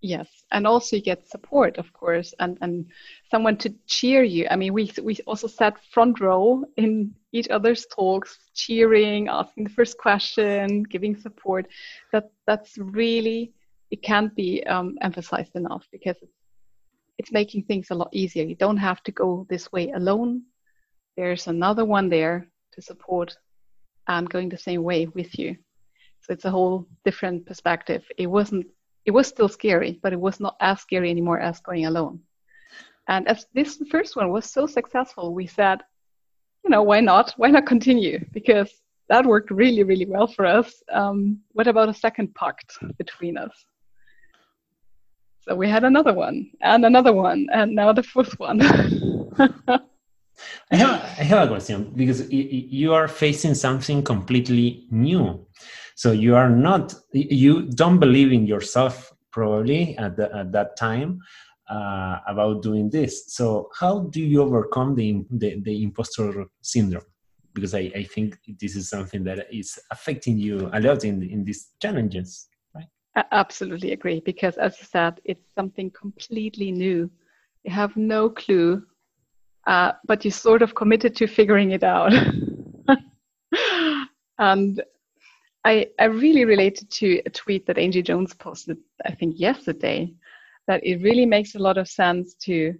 Yes, 0.00 0.28
and 0.52 0.64
also 0.64 0.94
you 0.94 1.02
get 1.02 1.28
support, 1.28 1.76
of 1.76 1.92
course, 1.92 2.32
and 2.38 2.56
and 2.60 2.86
someone 3.32 3.56
to 3.58 3.74
cheer 3.88 4.22
you. 4.22 4.46
I 4.48 4.54
mean, 4.54 4.72
we 4.72 4.92
we 5.02 5.18
also 5.26 5.48
sat 5.48 5.82
front 5.90 6.20
row 6.20 6.64
in 6.76 7.14
each 7.32 7.48
other's 7.48 7.84
talks, 7.86 8.38
cheering, 8.54 9.26
asking 9.26 9.64
the 9.64 9.70
first 9.70 9.98
question, 9.98 10.84
giving 10.84 11.16
support. 11.16 11.66
That 12.12 12.30
that's 12.46 12.78
really 12.78 13.52
it 13.90 14.02
can't 14.02 14.32
be 14.36 14.64
um, 14.66 14.98
emphasized 15.00 15.56
enough 15.56 15.84
because 15.90 16.16
it's, 16.22 16.36
it's 17.18 17.32
making 17.32 17.64
things 17.64 17.90
a 17.90 17.94
lot 17.96 18.10
easier. 18.12 18.44
You 18.44 18.54
don't 18.54 18.76
have 18.76 19.02
to 19.02 19.10
go 19.10 19.48
this 19.50 19.72
way 19.72 19.90
alone. 19.90 20.42
There's 21.18 21.48
another 21.48 21.84
one 21.84 22.08
there 22.08 22.46
to 22.74 22.80
support 22.80 23.36
and 24.06 24.30
going 24.30 24.48
the 24.48 24.56
same 24.56 24.84
way 24.84 25.06
with 25.06 25.36
you. 25.36 25.56
So 26.20 26.32
it's 26.32 26.44
a 26.44 26.50
whole 26.50 26.86
different 27.04 27.44
perspective. 27.44 28.04
It 28.16 28.28
wasn't 28.28 28.68
it 29.04 29.10
was 29.10 29.26
still 29.26 29.48
scary, 29.48 29.98
but 30.00 30.12
it 30.12 30.20
was 30.20 30.38
not 30.38 30.56
as 30.60 30.80
scary 30.80 31.10
anymore 31.10 31.40
as 31.40 31.58
going 31.58 31.86
alone. 31.86 32.20
And 33.08 33.26
as 33.26 33.46
this 33.52 33.82
first 33.90 34.14
one 34.14 34.30
was 34.30 34.48
so 34.48 34.68
successful, 34.68 35.34
we 35.34 35.48
said, 35.48 35.80
you 36.62 36.70
know, 36.70 36.84
why 36.84 37.00
not? 37.00 37.34
Why 37.36 37.50
not 37.50 37.66
continue? 37.66 38.24
Because 38.32 38.70
that 39.08 39.26
worked 39.26 39.50
really, 39.50 39.82
really 39.82 40.06
well 40.06 40.28
for 40.28 40.46
us. 40.46 40.84
Um, 40.92 41.40
what 41.50 41.66
about 41.66 41.88
a 41.88 41.94
second 41.94 42.32
pact 42.36 42.78
between 42.96 43.36
us? 43.36 43.64
So 45.40 45.56
we 45.56 45.68
had 45.68 45.82
another 45.82 46.12
one 46.12 46.52
and 46.60 46.84
another 46.84 47.12
one, 47.12 47.48
and 47.52 47.74
now 47.74 47.92
the 47.92 48.04
fourth 48.04 48.38
one. 48.38 48.60
I 50.70 50.76
have 50.76 50.90
I 50.90 51.22
have 51.22 51.46
a 51.46 51.48
question 51.48 51.92
because 51.94 52.30
you 52.30 52.92
are 52.92 53.08
facing 53.08 53.54
something 53.54 54.02
completely 54.02 54.86
new. 54.90 55.46
So 55.96 56.12
you 56.12 56.36
are 56.36 56.50
not 56.50 56.94
you 57.12 57.62
don't 57.70 57.98
believe 57.98 58.32
in 58.32 58.46
yourself 58.46 59.12
probably 59.32 59.96
at, 59.98 60.16
the, 60.16 60.34
at 60.34 60.52
that 60.52 60.76
time 60.76 61.20
uh, 61.70 62.18
about 62.26 62.62
doing 62.62 62.90
this. 62.90 63.34
So 63.34 63.70
how 63.78 64.00
do 64.10 64.20
you 64.20 64.42
overcome 64.42 64.94
the 64.94 65.24
the, 65.30 65.60
the 65.60 65.82
imposter 65.82 66.46
syndrome? 66.60 67.04
Because 67.54 67.74
I, 67.74 67.90
I 67.96 68.04
think 68.04 68.38
this 68.60 68.76
is 68.76 68.88
something 68.88 69.24
that 69.24 69.46
is 69.50 69.78
affecting 69.90 70.38
you 70.38 70.70
a 70.72 70.80
lot 70.80 71.04
in 71.04 71.22
in 71.22 71.44
these 71.44 71.70
challenges. 71.80 72.48
I 73.18 73.24
absolutely 73.32 73.90
agree 73.92 74.20
because 74.20 74.56
as 74.58 74.78
you 74.78 74.86
said, 74.86 75.20
it's 75.24 75.52
something 75.52 75.90
completely 75.90 76.70
new. 76.70 77.10
You 77.64 77.72
have 77.72 77.96
no 77.96 78.30
clue 78.30 78.84
uh, 79.68 79.92
but 80.06 80.24
you 80.24 80.30
sort 80.30 80.62
of 80.62 80.74
committed 80.74 81.14
to 81.14 81.26
figuring 81.26 81.72
it 81.72 81.84
out. 81.84 82.12
and 84.38 84.82
I, 85.64 85.88
I 86.00 86.04
really 86.04 86.46
related 86.46 86.90
to 86.92 87.20
a 87.26 87.30
tweet 87.30 87.66
that 87.66 87.76
Angie 87.76 88.02
Jones 88.02 88.32
posted, 88.32 88.78
I 89.04 89.14
think 89.14 89.38
yesterday, 89.38 90.14
that 90.66 90.84
it 90.84 91.02
really 91.02 91.26
makes 91.26 91.54
a 91.54 91.58
lot 91.58 91.76
of 91.76 91.86
sense 91.86 92.32
to, 92.44 92.74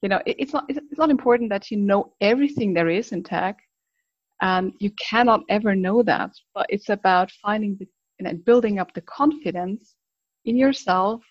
you 0.00 0.08
know, 0.08 0.22
it, 0.24 0.36
it's 0.38 0.54
not 0.54 0.64
it's 0.70 0.98
not 0.98 1.10
important 1.10 1.50
that 1.50 1.70
you 1.70 1.76
know 1.76 2.14
everything 2.22 2.72
there 2.72 2.88
is 2.88 3.12
in 3.12 3.22
tech, 3.22 3.58
and 4.40 4.72
you 4.78 4.90
cannot 4.92 5.42
ever 5.50 5.76
know 5.76 6.02
that. 6.02 6.30
But 6.54 6.66
it's 6.70 6.88
about 6.88 7.30
finding 7.42 7.76
the 7.76 7.86
and 8.24 8.44
building 8.44 8.78
up 8.78 8.94
the 8.94 9.00
confidence 9.02 9.96
in 10.46 10.56
yourself 10.56 11.22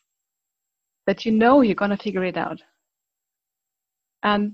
that 1.07 1.25
you 1.25 1.31
know 1.31 1.61
you're 1.61 1.73
going 1.73 1.89
to 1.89 1.97
figure 1.97 2.25
it 2.25 2.37
out. 2.37 2.61
And 4.23 4.53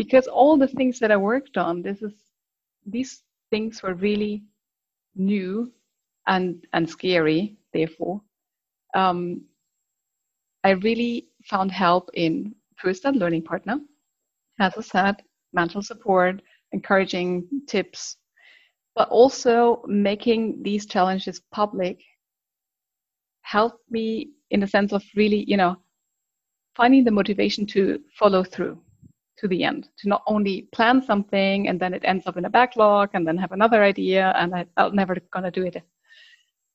because 0.00 0.26
all 0.26 0.56
the 0.56 0.66
things 0.66 0.98
that 0.98 1.12
I 1.12 1.18
worked 1.18 1.58
on, 1.58 1.82
this 1.82 2.00
is 2.00 2.14
these 2.86 3.22
things 3.50 3.82
were 3.82 3.92
really 3.92 4.42
new 5.14 5.70
and 6.26 6.64
and 6.72 6.88
scary. 6.88 7.58
Therefore, 7.74 8.22
um, 8.94 9.42
I 10.64 10.70
really 10.70 11.28
found 11.44 11.70
help 11.70 12.08
in 12.14 12.54
first 12.76 13.02
that 13.02 13.14
learning 13.14 13.42
partner, 13.42 13.76
as 14.58 14.72
I 14.78 14.80
said, 14.80 15.16
mental 15.52 15.82
support, 15.82 16.40
encouraging 16.72 17.46
tips, 17.68 18.16
but 18.96 19.10
also 19.10 19.82
making 19.86 20.62
these 20.62 20.86
challenges 20.86 21.42
public 21.52 22.00
helped 23.42 23.84
me 23.90 24.30
in 24.50 24.60
the 24.60 24.66
sense 24.66 24.94
of 24.94 25.02
really, 25.14 25.44
you 25.46 25.58
know, 25.58 25.76
finding 26.74 27.04
the 27.04 27.10
motivation 27.10 27.66
to 27.66 28.00
follow 28.18 28.42
through 28.42 28.80
to 29.40 29.48
the 29.48 29.64
end 29.64 29.88
to 29.98 30.08
not 30.08 30.22
only 30.26 30.62
plan 30.72 31.02
something 31.02 31.68
and 31.68 31.80
then 31.80 31.94
it 31.94 32.02
ends 32.04 32.26
up 32.26 32.36
in 32.36 32.44
a 32.44 32.50
backlog 32.50 33.08
and 33.14 33.26
then 33.26 33.36
have 33.36 33.52
another 33.52 33.82
idea 33.82 34.32
and 34.36 34.54
I, 34.54 34.66
i'm 34.76 34.94
never 34.94 35.16
gonna 35.32 35.50
do 35.50 35.64
it. 35.64 35.82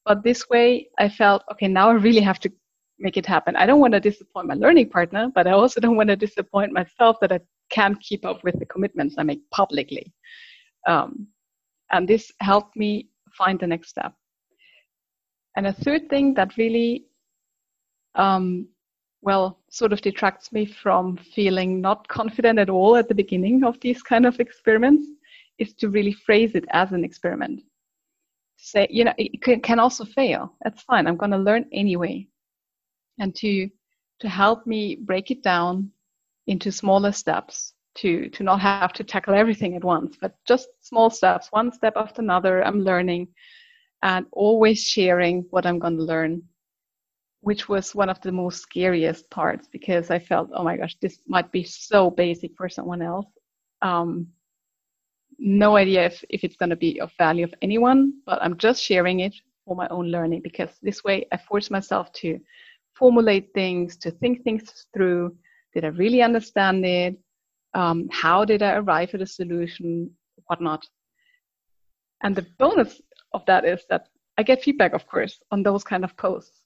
But 0.05 0.23
this 0.23 0.49
way 0.49 0.89
i 0.97 1.07
felt 1.07 1.43
okay 1.51 1.67
now 1.67 1.89
i 1.89 1.93
really 1.93 2.21
have 2.21 2.39
to 2.39 2.51
make 2.97 3.17
it 3.17 3.25
happen. 3.25 3.55
I 3.57 3.65
don't 3.65 3.81
want 3.81 3.93
to 3.93 3.99
disappoint 3.99 4.47
my 4.47 4.55
learning 4.55 4.89
partner 4.89 5.31
but 5.33 5.47
i 5.47 5.51
also 5.51 5.79
don't 5.79 5.95
want 5.95 6.09
to 6.09 6.15
disappoint 6.15 6.71
myself 6.71 7.17
that 7.21 7.31
i 7.31 7.39
can't 7.69 7.99
keep 8.01 8.25
up 8.25 8.43
with 8.43 8.57
the 8.59 8.65
commitments 8.65 9.15
i 9.17 9.23
make 9.23 9.41
publicly. 9.51 10.13
Um, 10.87 11.27
and 11.91 12.07
this 12.07 12.31
helped 12.39 12.75
me 12.75 13.09
find 13.37 13.59
the 13.59 13.67
next 13.67 13.89
step. 13.89 14.13
And 15.55 15.67
a 15.67 15.73
third 15.73 16.09
thing 16.09 16.33
that 16.33 16.57
really 16.57 17.05
um, 18.15 18.67
well, 19.25 19.57
sort 19.71 19.91
of 19.91 20.01
detracts 20.01 20.51
me 20.51 20.67
from 20.67 21.17
feeling 21.17 21.81
not 21.81 22.07
confident 22.07 22.59
at 22.59 22.69
all 22.69 22.95
at 22.95 23.07
the 23.09 23.15
beginning 23.15 23.63
of 23.63 23.79
these 23.79 24.03
kind 24.03 24.23
of 24.23 24.39
experiments 24.39 25.07
is 25.57 25.73
to 25.73 25.89
really 25.89 26.13
phrase 26.13 26.53
it 26.53 26.65
as 26.69 26.91
an 26.91 27.03
experiment. 27.03 27.63
Say, 28.57 28.87
you 28.91 29.03
know, 29.03 29.13
it 29.17 29.63
can, 29.63 29.79
also 29.79 30.05
fail. 30.05 30.53
That's 30.63 30.83
fine. 30.83 31.07
I'm 31.07 31.17
going 31.17 31.31
to 31.31 31.39
learn 31.39 31.65
anyway. 31.71 32.27
And 33.19 33.35
to 33.37 33.69
to 34.19 34.29
help 34.29 34.65
me 34.65 34.95
break 34.95 35.29
it 35.31 35.43
down 35.43 35.91
into 36.47 36.71
smaller 36.71 37.11
steps 37.11 37.73
to 37.95 38.29
to 38.29 38.43
not 38.43 38.61
have 38.61 38.93
to 38.93 39.03
tackle 39.03 39.33
everything 39.33 39.75
at 39.75 39.83
once, 39.83 40.17
but 40.21 40.35
just 40.47 40.67
small 40.81 41.09
steps, 41.09 41.47
one 41.51 41.71
step 41.71 41.93
after 41.95 42.21
another. 42.21 42.63
I'm 42.63 42.81
learning 42.81 43.29
and 44.03 44.27
always 44.31 44.83
sharing 44.83 45.45
what 45.49 45.65
I'm 45.65 45.79
going 45.79 45.97
to 45.97 46.03
learn 46.03 46.43
which 47.45 47.69
was 47.69 47.93
one 47.93 48.09
of 48.09 48.19
the 48.21 48.31
most 48.31 48.59
scariest 48.59 49.29
parts 49.29 49.67
because 49.71 50.09
I 50.09 50.17
felt, 50.17 50.49
oh 50.55 50.63
my 50.63 50.77
gosh, 50.77 50.95
this 50.99 51.19
might 51.27 51.51
be 51.51 51.63
so 51.63 52.09
basic 52.09 52.57
for 52.57 52.67
someone 52.67 53.03
else. 53.03 53.27
Um, 53.83 54.29
no 55.37 55.75
idea 55.75 56.07
if, 56.07 56.23
if 56.31 56.43
it's 56.43 56.55
going 56.55 56.71
to 56.71 56.75
be 56.75 56.99
of 56.99 57.11
value 57.19 57.43
of 57.43 57.53
anyone, 57.61 58.13
but 58.25 58.41
I'm 58.41 58.57
just 58.57 58.81
sharing 58.81 59.19
it 59.19 59.35
for 59.63 59.75
my 59.75 59.87
own 59.89 60.07
learning 60.07 60.41
because 60.43 60.71
this 60.81 61.03
way 61.03 61.27
I 61.31 61.37
force 61.37 61.69
myself 61.69 62.11
to 62.13 62.39
formulate 62.95 63.53
things, 63.53 63.95
to 63.97 64.09
think 64.09 64.43
things 64.43 64.87
through. 64.91 65.35
Did 65.75 65.85
I 65.85 65.89
really 65.89 66.23
understand 66.23 66.83
it? 66.83 67.15
Um, 67.75 68.09
how 68.11 68.43
did 68.43 68.63
I 68.63 68.73
arrive 68.77 69.13
at 69.13 69.21
a 69.21 69.27
solution? 69.27 70.09
Whatnot. 70.47 70.83
And 72.23 72.35
the 72.35 72.47
bonus 72.57 73.03
of 73.33 73.45
that 73.45 73.65
is 73.65 73.83
that 73.91 74.07
I 74.35 74.41
get 74.41 74.63
feedback, 74.63 74.93
of 74.93 75.05
course, 75.05 75.43
on 75.51 75.61
those 75.61 75.83
kind 75.83 76.03
of 76.03 76.17
posts 76.17 76.64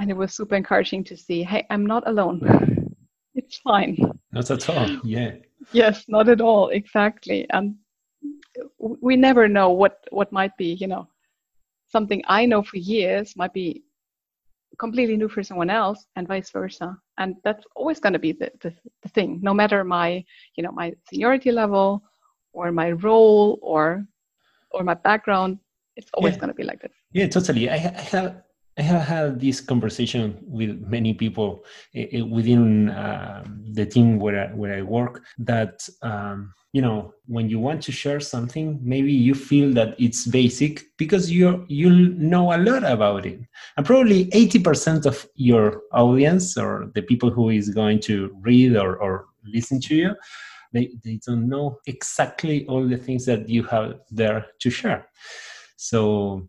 and 0.00 0.10
it 0.10 0.16
was 0.16 0.34
super 0.34 0.56
encouraging 0.56 1.04
to 1.04 1.16
see 1.16 1.42
hey 1.42 1.66
i'm 1.70 1.86
not 1.86 2.06
alone. 2.08 2.40
It's 3.32 3.58
fine. 3.58 3.96
Not 4.32 4.50
at 4.50 4.68
all 4.68 4.88
yeah. 5.04 5.32
Yes 5.72 6.04
not 6.08 6.28
at 6.28 6.40
all 6.40 6.68
exactly. 6.70 7.46
And 7.50 7.76
we 8.78 9.14
never 9.14 9.46
know 9.46 9.70
what 9.70 10.04
what 10.10 10.32
might 10.32 10.56
be 10.56 10.74
you 10.82 10.88
know. 10.88 11.06
Something 11.86 12.22
i 12.26 12.44
know 12.44 12.62
for 12.62 12.78
years 12.78 13.36
might 13.36 13.52
be 13.52 13.84
completely 14.78 15.16
new 15.16 15.28
for 15.28 15.42
someone 15.44 15.70
else 15.70 16.06
and 16.16 16.26
vice 16.26 16.50
versa. 16.50 16.96
And 17.18 17.36
that's 17.44 17.64
always 17.76 18.00
going 18.00 18.14
to 18.14 18.18
be 18.18 18.32
the, 18.32 18.50
the, 18.62 18.72
the, 19.02 19.08
thing 19.10 19.38
no 19.42 19.54
matter 19.54 19.84
my 19.84 20.24
you 20.56 20.62
know 20.64 20.72
my 20.72 20.92
seniority 21.08 21.52
level 21.52 22.02
or 22.52 22.72
my 22.72 22.90
role 22.92 23.58
or 23.62 24.04
or 24.72 24.82
my 24.82 24.94
background 24.94 25.58
it's 25.96 26.10
always 26.14 26.34
yeah. 26.34 26.40
going 26.40 26.52
to 26.54 26.60
be 26.62 26.64
like 26.64 26.80
this. 26.82 26.96
Yeah 27.12 27.28
totally. 27.28 27.70
I, 27.70 27.74
I 27.74 28.02
have 28.12 28.42
I 28.78 28.82
have 28.82 29.02
had 29.02 29.40
this 29.40 29.60
conversation 29.60 30.38
with 30.42 30.80
many 30.86 31.12
people 31.12 31.64
uh, 31.96 32.24
within 32.26 32.90
uh, 32.90 33.44
the 33.72 33.84
team 33.84 34.18
where 34.18 34.48
I, 34.48 34.54
where 34.54 34.74
I 34.74 34.82
work 34.82 35.22
that 35.38 35.86
um, 36.02 36.54
you 36.72 36.80
know 36.80 37.12
when 37.26 37.48
you 37.50 37.58
want 37.58 37.82
to 37.82 37.92
share 37.92 38.20
something 38.20 38.78
maybe 38.80 39.12
you 39.12 39.34
feel 39.34 39.72
that 39.74 39.96
it's 39.98 40.26
basic 40.26 40.84
because 40.96 41.30
you 41.30 41.66
you 41.68 41.90
know 41.90 42.54
a 42.54 42.58
lot 42.58 42.84
about 42.84 43.26
it. 43.26 43.40
And 43.76 43.84
probably 43.84 44.26
80% 44.26 45.04
of 45.04 45.26
your 45.34 45.82
audience 45.92 46.56
or 46.56 46.90
the 46.94 47.02
people 47.02 47.30
who 47.30 47.50
is 47.50 47.70
going 47.70 48.00
to 48.00 48.34
read 48.40 48.76
or, 48.76 48.96
or 48.96 49.26
listen 49.44 49.80
to 49.80 49.94
you 49.94 50.14
they, 50.72 50.90
they 51.04 51.18
don't 51.26 51.48
know 51.48 51.78
exactly 51.86 52.66
all 52.66 52.86
the 52.86 52.96
things 52.96 53.26
that 53.26 53.48
you 53.48 53.64
have 53.64 54.00
there 54.10 54.46
to 54.60 54.70
share. 54.70 55.08
So 55.76 56.46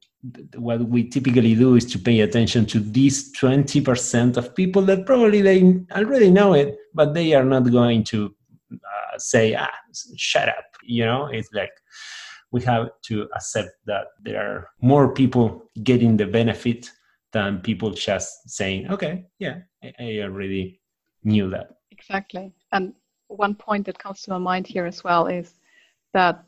what 0.56 0.82
we 0.88 1.08
typically 1.08 1.56
do 1.56 1.76
is 1.76 1.86
to 1.86 2.00
pay 2.00 2.22
attention 2.22 2.66
to 2.68 2.80
these 2.80 3.34
20% 3.38 4.38
of 4.38 4.56
people 4.56 4.82
that 4.84 5.06
probably 5.06 5.42
they 5.42 5.80
already 5.94 6.30
know 6.30 6.54
it, 6.54 6.78
but 6.94 7.14
they 7.14 7.34
are 7.34 7.44
not 7.44 7.72
going 7.72 8.04
to 8.04 8.34
uh, 8.74 9.18
say, 9.18 9.56
ah, 9.56 9.70
shut 10.16 10.48
up, 10.48 10.66
you 10.84 11.06
know? 11.06 11.26
It's 11.28 11.50
like 11.54 11.72
we 12.52 12.62
have 12.62 12.90
to 13.04 13.28
accept 13.36 13.72
that 13.86 14.08
there 14.22 14.42
are 14.42 14.70
more 14.82 15.14
people 15.14 15.70
getting 15.84 16.18
the 16.18 16.28
benefit 16.28 16.92
than 17.32 17.62
people 17.62 17.92
just 17.92 18.50
saying 18.50 18.92
okay 18.92 19.24
yeah 19.40 19.60
i, 19.82 19.94
I 19.98 20.20
already 20.24 20.82
knew 21.24 21.50
that. 21.50 21.70
Exactly. 21.92 22.52
And 22.72 22.94
one 23.28 23.56
point 23.56 23.86
that 23.86 24.00
comes 24.00 24.22
to 24.24 24.32
my 24.32 24.38
mind 24.38 24.68
here 24.68 24.86
as 24.86 25.04
well 25.04 25.28
is 25.28 25.54
that 26.14 26.44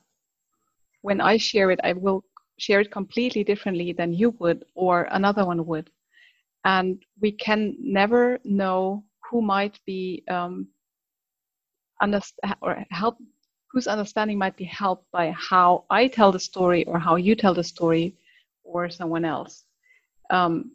when 1.02 1.22
i 1.22 1.38
share 1.38 1.72
it 1.72 1.80
i 1.84 1.94
will 1.94 2.24
share 2.58 2.80
it 2.82 2.92
completely 2.92 3.44
differently 3.44 3.94
than 3.94 4.14
you 4.14 4.32
would 4.40 4.64
or 4.76 5.08
another 5.12 5.46
one 5.46 5.66
would 5.66 5.90
and 6.66 7.04
we 7.22 7.32
can 7.32 7.76
never 7.80 8.40
know 8.44 9.04
who 9.30 9.42
might 9.42 9.80
be 9.86 10.24
um, 10.30 10.68
understand 12.02 12.56
or 12.62 12.84
help 12.92 13.18
whose 13.72 13.88
understanding 13.88 14.38
might 14.38 14.56
be 14.56 14.66
helped 14.66 15.12
by 15.12 15.32
how 15.32 15.84
I 15.90 16.08
tell 16.08 16.32
the 16.32 16.40
story 16.40 16.86
or 16.86 17.00
how 17.00 17.16
you 17.16 17.36
tell 17.36 17.56
the 17.56 17.64
story 17.64 18.16
or 18.64 18.90
someone 18.90 19.26
else. 19.26 19.66
Um, 20.30 20.72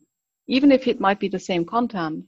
even 0.49 0.73
if 0.73 0.89
it 0.89 0.99
might 0.99 1.21
be 1.21 1.29
the 1.29 1.39
same 1.39 1.65
content, 1.65 2.25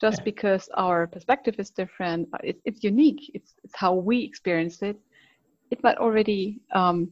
just 0.00 0.20
yeah. 0.20 0.24
because 0.24 0.70
our 0.74 1.06
perspective 1.06 1.56
is 1.58 1.68
different, 1.68 2.28
uh, 2.32 2.38
it, 2.42 2.58
it's 2.64 2.82
unique. 2.82 3.30
It's, 3.34 3.52
it's 3.62 3.76
how 3.76 3.94
we 3.94 4.22
experience 4.22 4.80
it. 4.80 4.96
It 5.70 5.82
might 5.82 5.98
already 5.98 6.60
um, 6.72 7.10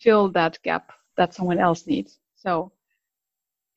fill 0.00 0.28
that 0.30 0.58
gap 0.62 0.92
that 1.16 1.34
someone 1.34 1.58
else 1.58 1.86
needs. 1.86 2.18
So 2.36 2.72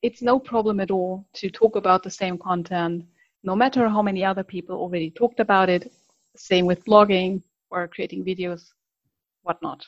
it's 0.01 0.21
no 0.21 0.39
problem 0.39 0.79
at 0.79 0.91
all 0.91 1.25
to 1.33 1.49
talk 1.49 1.75
about 1.75 2.03
the 2.03 2.09
same 2.09 2.37
content, 2.37 3.05
no 3.43 3.55
matter 3.55 3.87
how 3.89 4.01
many 4.01 4.23
other 4.23 4.43
people 4.43 4.75
already 4.75 5.11
talked 5.11 5.39
about 5.39 5.69
it. 5.69 5.91
Same 6.35 6.65
with 6.65 6.83
blogging 6.85 7.43
or 7.69 7.87
creating 7.87 8.25
videos, 8.25 8.71
whatnot. 9.43 9.85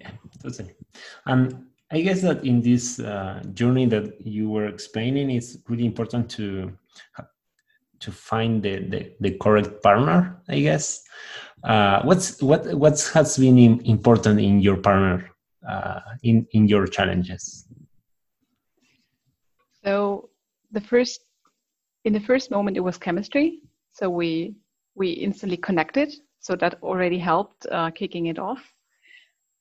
Yeah, 0.00 0.12
totally. 0.42 0.74
And 1.26 1.66
I 1.90 2.00
guess 2.00 2.22
that 2.22 2.44
in 2.44 2.62
this 2.62 3.00
uh, 3.00 3.42
journey 3.52 3.86
that 3.86 4.24
you 4.24 4.48
were 4.48 4.66
explaining, 4.66 5.30
it's 5.30 5.58
really 5.68 5.84
important 5.84 6.30
to 6.32 6.72
to 8.00 8.10
find 8.10 8.62
the, 8.62 8.78
the, 8.88 9.12
the 9.20 9.30
correct 9.38 9.82
partner. 9.82 10.42
I 10.48 10.60
guess. 10.60 11.02
Uh, 11.62 12.02
what's 12.02 12.42
what 12.42 12.72
what 12.74 13.10
has 13.12 13.36
been 13.36 13.58
important 13.84 14.40
in 14.40 14.60
your 14.60 14.78
partner 14.78 15.30
uh, 15.68 16.00
in 16.22 16.46
in 16.52 16.66
your 16.66 16.86
challenges? 16.86 17.66
So 19.84 20.30
the 20.72 20.80
first 20.80 21.20
in 22.04 22.12
the 22.12 22.20
first 22.20 22.50
moment 22.50 22.76
it 22.76 22.80
was 22.80 22.96
chemistry. 22.96 23.60
So 23.92 24.08
we 24.08 24.54
we 24.94 25.10
instantly 25.10 25.58
connected. 25.58 26.12
So 26.40 26.56
that 26.56 26.82
already 26.82 27.18
helped 27.18 27.66
uh, 27.70 27.90
kicking 27.90 28.26
it 28.26 28.38
off. 28.38 28.62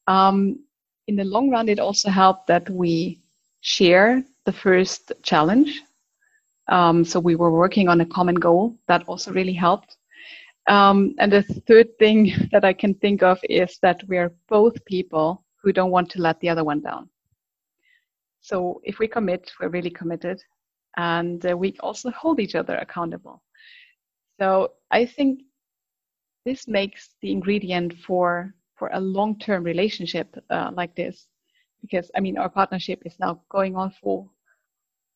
Um, 0.08 0.64
in 1.08 1.16
the 1.18 1.26
long 1.26 1.50
run, 1.50 1.68
it 1.68 1.80
also 1.80 2.10
helped 2.10 2.48
that 2.48 2.70
we 2.70 3.20
share 3.62 4.24
the 4.46 4.54
first 4.54 5.12
challenge. 5.22 5.82
Um, 6.70 7.04
so 7.04 7.20
we 7.20 7.36
were 7.36 7.52
working 7.52 7.90
on 7.90 8.02
a 8.02 8.06
common 8.06 8.36
goal. 8.36 8.78
That 8.88 9.04
also 9.08 9.32
really 9.32 9.54
helped. 9.54 9.98
Um, 10.68 11.16
and 11.18 11.32
the 11.32 11.42
third 11.42 11.98
thing 11.98 12.32
that 12.52 12.64
I 12.64 12.74
can 12.74 12.94
think 12.94 13.24
of 13.24 13.40
is 13.50 13.80
that 13.82 14.04
we 14.08 14.18
are 14.18 14.32
both 14.48 14.84
people 14.86 15.44
who 15.62 15.74
don't 15.74 15.92
want 15.92 16.10
to 16.12 16.22
let 16.22 16.40
the 16.40 16.50
other 16.50 16.64
one 16.64 16.82
down. 16.82 17.10
So 18.42 18.80
if 18.84 19.00
we 19.00 19.08
commit, 19.08 19.52
we're 19.60 19.70
really 19.70 19.90
committed, 19.90 20.42
and 20.96 21.46
uh, 21.46 21.58
we 21.58 21.76
also 21.82 22.10
hold 22.12 22.40
each 22.40 22.56
other 22.56 22.78
accountable. 22.78 23.44
So 24.40 24.74
I 24.92 25.06
think 25.06 25.42
this 26.46 26.68
makes 26.68 27.10
the 27.22 27.32
ingredient 27.32 27.94
for 28.00 28.54
for 28.76 28.90
a 28.94 29.00
long-term 29.00 29.62
relationship 29.64 30.34
uh, 30.50 30.72
like 30.74 30.96
this, 30.96 31.28
because 31.82 32.10
I 32.16 32.22
mean 32.22 32.38
our 32.38 32.50
partnership 32.50 33.02
is 33.06 33.20
now 33.20 33.42
going 33.50 33.76
on 33.76 33.92
for 34.02 34.30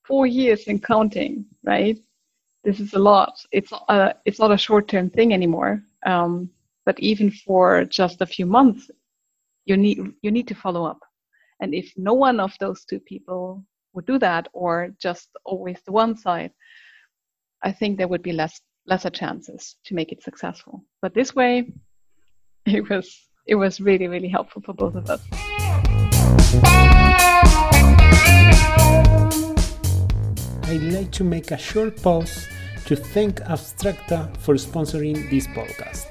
four 0.05 0.27
years 0.27 0.67
and 0.67 0.83
counting, 0.83 1.45
right? 1.63 1.97
This 2.63 2.79
is 2.79 2.93
a 2.93 2.99
lot. 2.99 3.33
It's 3.51 3.71
uh, 3.89 4.13
it's 4.25 4.39
not 4.39 4.51
a 4.51 4.57
short-term 4.57 5.09
thing 5.09 5.33
anymore. 5.33 5.83
Um, 6.05 6.49
but 6.85 6.99
even 6.99 7.31
for 7.31 7.85
just 7.85 8.21
a 8.21 8.25
few 8.25 8.45
months, 8.45 8.89
you 9.65 9.77
need 9.77 9.99
you 10.21 10.31
need 10.31 10.47
to 10.47 10.55
follow 10.55 10.85
up 10.85 10.99
and 11.59 11.73
if 11.73 11.93
no 11.95 12.13
one 12.13 12.39
of 12.39 12.53
those 12.59 12.83
two 12.85 12.99
people 12.99 13.63
would 13.93 14.05
do 14.05 14.19
that 14.19 14.47
or 14.53 14.93
just 14.99 15.29
always 15.45 15.79
the 15.85 15.91
one 15.91 16.15
side 16.17 16.51
i 17.63 17.71
think 17.71 17.97
there 17.97 18.07
would 18.07 18.23
be 18.23 18.33
less 18.33 18.61
lesser 18.85 19.09
chances 19.09 19.77
to 19.85 19.95
make 19.95 20.11
it 20.11 20.21
successful 20.21 20.83
but 21.01 21.13
this 21.13 21.33
way 21.35 21.71
it 22.65 22.89
was 22.89 23.29
it 23.47 23.55
was 23.55 23.79
really 23.79 24.07
really 24.07 24.29
helpful 24.29 24.61
for 24.61 24.73
both 24.73 24.95
of 24.95 25.09
us 25.09 26.82
i'd 30.73 30.93
like 30.93 31.11
to 31.11 31.23
make 31.23 31.51
a 31.51 31.57
short 31.57 31.95
pause 32.01 32.47
to 32.85 32.95
thank 32.95 33.39
abstracta 33.41 34.19
for 34.39 34.55
sponsoring 34.55 35.29
this 35.29 35.47
podcast 35.47 36.07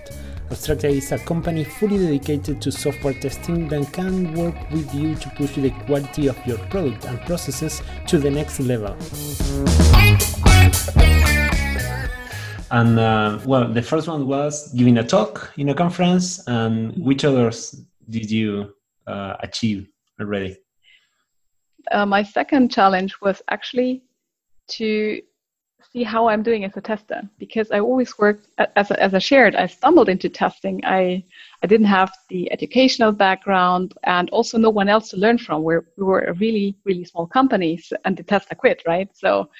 Abstracta 0.53 0.89
is 0.91 1.11
a 1.13 1.19
company 1.19 1.65
fully 1.65 1.97
dedicated 1.97 2.61
to 2.61 2.71
software 2.71 3.15
testing 3.15 3.69
that 3.69 3.91
can 3.91 4.35
work 4.35 4.55
with 4.71 4.95
you 4.95 5.15
to 5.15 5.31
push 5.31 5.55
the 5.55 5.71
quality 5.87 6.29
of 6.29 6.37
your 6.47 6.59
product 6.69 7.07
and 7.07 7.19
processes 7.23 7.81
to 8.07 8.19
the 8.19 8.31
next 8.31 8.61
level. 8.61 8.95
And 12.71 12.99
uh, 12.99 13.39
well, 13.47 13.73
the 13.73 13.81
first 13.81 14.09
one 14.09 14.27
was 14.27 14.71
giving 14.75 14.99
a 14.99 15.05
talk 15.05 15.53
in 15.57 15.71
a 15.71 15.75
conference. 15.75 16.47
And 16.47 16.93
which 17.03 17.25
others 17.25 17.81
did 18.11 18.31
you 18.31 18.75
uh, 19.07 19.37
achieve 19.41 19.89
already? 20.21 20.59
Uh, 21.91 22.05
my 22.05 22.23
second 22.23 22.71
challenge 22.71 23.15
was 23.23 23.41
actually 23.49 24.03
to 24.79 25.21
see 25.93 26.03
how 26.03 26.29
I'm 26.29 26.43
doing 26.43 26.65
as 26.65 26.77
a 26.77 26.81
tester 26.81 27.23
because 27.39 27.71
I 27.71 27.81
always 27.81 28.19
worked 28.19 28.49
as 28.77 28.91
a, 28.91 29.03
as 29.03 29.15
a 29.15 29.21
shared. 29.21 29.55
I 29.57 29.67
stumbled 29.67 30.09
into 30.09 30.29
testing. 30.29 30.81
I 30.85 31.25
I 31.63 31.67
didn't 31.67 31.87
have 31.87 32.13
the 32.29 32.51
educational 32.53 33.13
background 33.13 33.95
and 34.05 34.31
also 34.31 34.59
no 34.59 34.71
one 34.71 34.89
else 34.89 35.11
to 35.11 35.17
learn 35.17 35.39
from. 35.39 35.63
We're, 35.63 35.85
we 35.97 36.05
were 36.05 36.23
a 36.23 36.35
really 36.35 36.77
really 36.85 37.05
small 37.05 37.27
company 37.27 37.81
and 38.05 38.17
the 38.17 38.23
tester 38.23 38.55
quit, 38.55 38.83
right? 38.87 39.09
So 39.15 39.51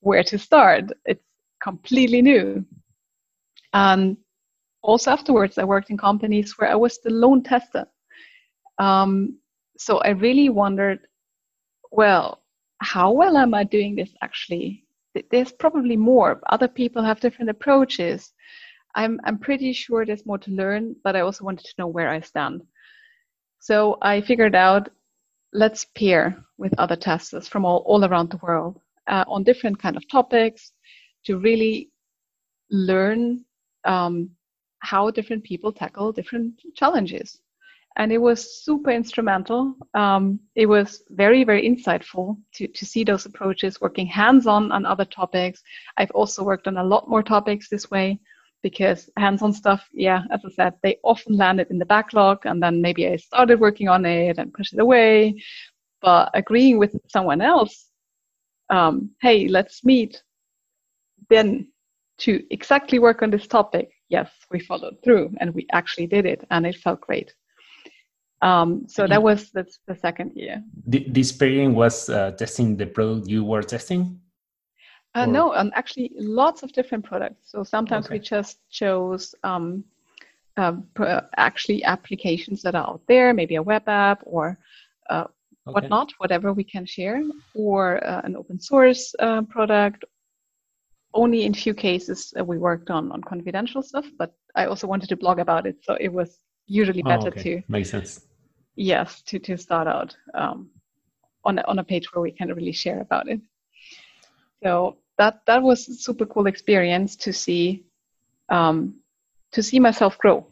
where 0.00 0.22
to 0.22 0.38
start? 0.38 0.92
It's 1.06 1.24
completely 1.62 2.22
new. 2.22 2.64
And 3.72 4.16
also 4.82 5.10
afterwards, 5.10 5.58
I 5.58 5.64
worked 5.64 5.90
in 5.90 5.96
companies 5.96 6.58
where 6.58 6.70
I 6.70 6.74
was 6.76 6.98
the 6.98 7.10
lone 7.10 7.42
tester. 7.42 7.86
Um, 8.78 9.38
so 9.78 9.98
I 9.98 10.10
really 10.10 10.50
wondered, 10.50 11.00
well, 11.90 12.43
how 12.84 13.10
well 13.10 13.36
am 13.36 13.54
I 13.54 13.64
doing 13.64 13.96
this 13.96 14.10
actually? 14.22 14.84
there's 15.30 15.52
probably 15.52 15.96
more. 15.96 16.40
Other 16.50 16.68
people 16.68 17.02
have 17.02 17.20
different 17.20 17.50
approaches. 17.50 18.32
I'm, 18.94 19.20
I'm 19.24 19.38
pretty 19.38 19.72
sure 19.72 20.04
there's 20.04 20.26
more 20.26 20.38
to 20.38 20.50
learn, 20.50 20.96
but 21.04 21.16
I 21.16 21.20
also 21.20 21.44
wanted 21.44 21.66
to 21.66 21.74
know 21.78 21.86
where 21.86 22.10
I 22.10 22.20
stand. 22.20 22.62
So 23.60 23.98
I 24.02 24.20
figured 24.20 24.54
out 24.54 24.88
let's 25.52 25.86
pair 25.96 26.44
with 26.58 26.74
other 26.78 26.96
testers 26.96 27.46
from 27.46 27.64
all, 27.64 27.84
all 27.86 28.04
around 28.04 28.30
the 28.30 28.38
world 28.38 28.80
uh, 29.06 29.24
on 29.28 29.44
different 29.44 29.78
kind 29.78 29.96
of 29.96 30.08
topics 30.08 30.72
to 31.26 31.38
really 31.38 31.90
learn 32.70 33.44
um, 33.84 34.30
how 34.80 35.10
different 35.10 35.44
people 35.44 35.72
tackle 35.72 36.12
different 36.12 36.60
challenges 36.74 37.40
and 37.96 38.12
it 38.12 38.18
was 38.18 38.64
super 38.64 38.90
instrumental. 38.90 39.74
Um, 39.94 40.40
it 40.56 40.66
was 40.66 41.02
very, 41.10 41.44
very 41.44 41.62
insightful 41.62 42.36
to, 42.54 42.66
to 42.66 42.84
see 42.84 43.04
those 43.04 43.26
approaches 43.26 43.80
working 43.80 44.06
hands 44.06 44.46
on 44.46 44.72
on 44.72 44.84
other 44.84 45.04
topics. 45.04 45.62
I've 45.96 46.10
also 46.10 46.42
worked 46.42 46.66
on 46.66 46.78
a 46.78 46.84
lot 46.84 47.08
more 47.08 47.22
topics 47.22 47.68
this 47.68 47.90
way 47.90 48.18
because 48.62 49.10
hands 49.16 49.42
on 49.42 49.52
stuff, 49.52 49.86
yeah, 49.92 50.22
as 50.32 50.40
I 50.44 50.48
said, 50.50 50.74
they 50.82 50.96
often 51.04 51.36
landed 51.36 51.70
in 51.70 51.78
the 51.78 51.86
backlog 51.86 52.46
and 52.46 52.62
then 52.62 52.80
maybe 52.80 53.06
I 53.06 53.16
started 53.16 53.60
working 53.60 53.88
on 53.88 54.04
it 54.06 54.38
and 54.38 54.52
pushed 54.52 54.72
it 54.72 54.80
away. 54.80 55.40
But 56.00 56.30
agreeing 56.34 56.78
with 56.78 56.96
someone 57.08 57.40
else, 57.40 57.90
um, 58.70 59.10
hey, 59.20 59.48
let's 59.48 59.84
meet, 59.84 60.22
then 61.28 61.68
to 62.18 62.42
exactly 62.50 62.98
work 62.98 63.22
on 63.22 63.30
this 63.30 63.46
topic, 63.46 63.90
yes, 64.08 64.30
we 64.50 64.60
followed 64.60 64.96
through 65.04 65.34
and 65.40 65.54
we 65.54 65.66
actually 65.72 66.06
did 66.06 66.26
it 66.26 66.44
and 66.50 66.66
it 66.66 66.76
felt 66.76 67.00
great. 67.00 67.34
Um, 68.42 68.86
so 68.88 69.06
that 69.06 69.22
was 69.22 69.50
the, 69.50 69.66
the 69.86 69.94
second 69.94 70.32
year. 70.34 70.62
This 70.86 71.32
pairing 71.32 71.74
was 71.74 72.08
uh, 72.08 72.32
testing 72.32 72.76
the 72.76 72.86
product 72.86 73.28
you 73.28 73.44
were 73.44 73.62
testing? 73.62 74.20
Uh, 75.14 75.26
no, 75.26 75.54
um, 75.54 75.70
actually, 75.74 76.10
lots 76.18 76.62
of 76.64 76.72
different 76.72 77.04
products. 77.04 77.50
So 77.50 77.62
sometimes 77.62 78.06
okay. 78.06 78.16
we 78.16 78.18
just 78.18 78.58
chose 78.68 79.34
um, 79.44 79.84
uh, 80.56 80.72
actually 81.36 81.84
applications 81.84 82.62
that 82.62 82.74
are 82.74 82.88
out 82.88 83.02
there, 83.06 83.32
maybe 83.32 83.54
a 83.54 83.62
web 83.62 83.88
app 83.88 84.22
or 84.24 84.58
uh, 85.10 85.24
okay. 85.24 85.30
whatnot, 85.72 86.12
whatever 86.18 86.52
we 86.52 86.64
can 86.64 86.84
share, 86.84 87.22
or 87.54 88.04
uh, 88.04 88.22
an 88.24 88.36
open 88.36 88.60
source 88.60 89.14
uh, 89.20 89.42
product, 89.42 90.04
only 91.14 91.44
in 91.44 91.54
few 91.54 91.74
cases 91.74 92.34
uh, 92.38 92.44
we 92.44 92.58
worked 92.58 92.90
on 92.90 93.12
on 93.12 93.20
confidential 93.22 93.82
stuff, 93.82 94.06
but 94.18 94.34
I 94.56 94.66
also 94.66 94.86
wanted 94.86 95.08
to 95.10 95.16
blog 95.16 95.38
about 95.38 95.66
it, 95.66 95.76
so 95.82 95.94
it 96.00 96.12
was 96.12 96.38
usually 96.66 97.02
oh, 97.04 97.08
better 97.08 97.26
oh, 97.26 97.38
okay. 97.38 97.42
to 97.42 97.62
makes 97.68 97.90
sense. 97.90 98.26
Yes, 98.76 99.22
to 99.22 99.38
to 99.38 99.56
start 99.56 99.86
out 99.86 100.16
um, 100.34 100.70
on 101.44 101.58
a, 101.58 101.62
on 101.62 101.78
a 101.78 101.84
page 101.84 102.12
where 102.12 102.22
we 102.22 102.32
can 102.32 102.48
really 102.48 102.72
share 102.72 103.00
about 103.00 103.28
it. 103.28 103.40
So 104.62 104.96
that 105.18 105.40
that 105.46 105.62
was 105.62 105.88
a 105.88 105.94
super 105.94 106.26
cool 106.26 106.46
experience 106.46 107.16
to 107.16 107.32
see 107.32 107.84
um, 108.48 108.96
to 109.52 109.62
see 109.62 109.78
myself 109.78 110.18
grow. 110.18 110.46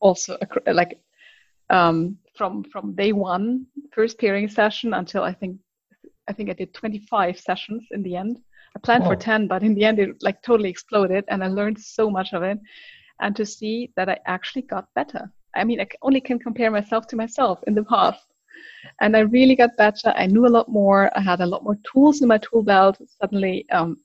Also, 0.00 0.38
like 0.66 1.00
um, 1.70 2.18
from 2.36 2.64
from 2.64 2.94
day 2.94 3.12
one, 3.12 3.66
first 3.92 4.18
pairing 4.18 4.48
session 4.48 4.94
until 4.94 5.22
I 5.22 5.32
think 5.32 5.58
I 6.28 6.32
think 6.32 6.50
I 6.50 6.54
did 6.54 6.72
25 6.72 7.38
sessions 7.38 7.84
in 7.90 8.02
the 8.02 8.16
end. 8.16 8.40
I 8.76 8.80
planned 8.80 9.04
oh. 9.04 9.08
for 9.08 9.16
10, 9.16 9.46
but 9.46 9.62
in 9.62 9.74
the 9.74 9.84
end 9.84 9.98
it 9.98 10.22
like 10.22 10.42
totally 10.42 10.70
exploded, 10.70 11.24
and 11.28 11.44
I 11.44 11.48
learned 11.48 11.78
so 11.78 12.10
much 12.10 12.32
of 12.32 12.42
it. 12.42 12.58
And 13.20 13.34
to 13.36 13.46
see 13.46 13.92
that 13.96 14.08
I 14.08 14.18
actually 14.26 14.62
got 14.62 14.88
better. 14.94 15.30
I 15.54 15.64
mean, 15.64 15.80
I 15.80 15.86
only 16.02 16.20
can 16.20 16.38
compare 16.38 16.70
myself 16.70 17.06
to 17.08 17.16
myself 17.16 17.60
in 17.66 17.74
the 17.74 17.84
past, 17.84 18.26
and 19.00 19.16
I 19.16 19.20
really 19.20 19.54
got 19.54 19.76
better. 19.76 20.12
I 20.16 20.26
knew 20.26 20.46
a 20.46 20.48
lot 20.48 20.68
more. 20.68 21.10
I 21.16 21.20
had 21.20 21.40
a 21.40 21.46
lot 21.46 21.62
more 21.62 21.78
tools 21.90 22.22
in 22.22 22.28
my 22.28 22.38
tool 22.38 22.62
belt. 22.62 22.98
Suddenly, 23.20 23.66
um, 23.70 23.96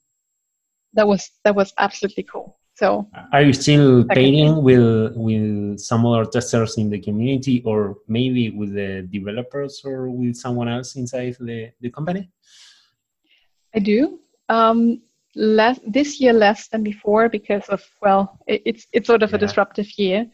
that 0.94 1.06
was 1.06 1.30
that 1.44 1.54
was 1.54 1.72
absolutely 1.78 2.24
cool. 2.24 2.56
So, 2.74 3.06
are 3.32 3.42
you 3.42 3.52
still 3.52 4.04
pairing 4.04 4.62
with 4.62 5.12
with 5.14 5.80
some 5.80 6.06
other 6.06 6.24
testers 6.24 6.78
in 6.78 6.88
the 6.88 6.98
community, 6.98 7.62
or 7.66 7.98
maybe 8.08 8.50
with 8.50 8.72
the 8.74 9.06
developers, 9.10 9.82
or 9.84 10.08
with 10.08 10.36
someone 10.36 10.68
else 10.68 10.96
inside 10.96 11.36
the, 11.40 11.72
the 11.80 11.90
company? 11.90 12.30
I 13.74 13.80
do. 13.80 14.20
Um, 14.48 15.02
less 15.34 15.78
this 15.86 16.20
year 16.20 16.32
less 16.32 16.68
than 16.68 16.82
before 16.82 17.28
because 17.28 17.68
of 17.68 17.82
well, 18.02 18.38
it, 18.46 18.62
it's 18.64 18.86
it's 18.92 19.06
sort 19.06 19.22
of 19.22 19.30
yeah. 19.30 19.36
a 19.36 19.38
disruptive 19.40 19.98
year. 19.98 20.26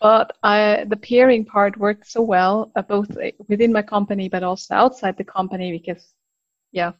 But 0.00 0.36
I, 0.42 0.84
the 0.88 0.96
pairing 0.96 1.46
part 1.46 1.78
worked 1.78 2.10
so 2.10 2.20
well, 2.20 2.70
uh, 2.76 2.82
both 2.82 3.08
within 3.48 3.72
my 3.72 3.82
company 3.82 4.28
but 4.28 4.42
also 4.42 4.74
outside 4.74 5.16
the 5.16 5.24
company, 5.24 5.72
because 5.72 6.12
yeah, 6.72 6.92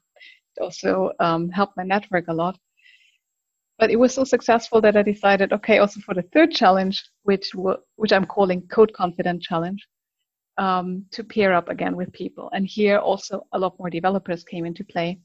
it 0.56 0.62
also 0.62 1.10
um, 1.20 1.50
helped 1.50 1.76
my 1.76 1.82
network 1.82 2.28
a 2.28 2.32
lot. 2.32 2.58
But 3.78 3.90
it 3.90 3.96
was 3.96 4.14
so 4.14 4.24
successful 4.24 4.80
that 4.82 4.96
I 4.96 5.02
decided, 5.02 5.52
okay, 5.52 5.78
also 5.78 6.00
for 6.00 6.14
the 6.14 6.22
third 6.32 6.52
challenge, 6.52 7.04
which 7.24 7.50
w- 7.52 7.82
which 7.96 8.12
I'm 8.12 8.24
calling 8.24 8.62
Code 8.68 8.92
Confident 8.92 9.42
Challenge, 9.42 9.84
um, 10.56 11.04
to 11.10 11.24
pair 11.24 11.52
up 11.52 11.68
again 11.68 11.96
with 11.96 12.12
people. 12.12 12.48
And 12.52 12.66
here 12.66 12.98
also 12.98 13.46
a 13.52 13.58
lot 13.58 13.78
more 13.78 13.90
developers 13.90 14.44
came 14.44 14.64
into 14.64 14.84
play, 14.84 15.18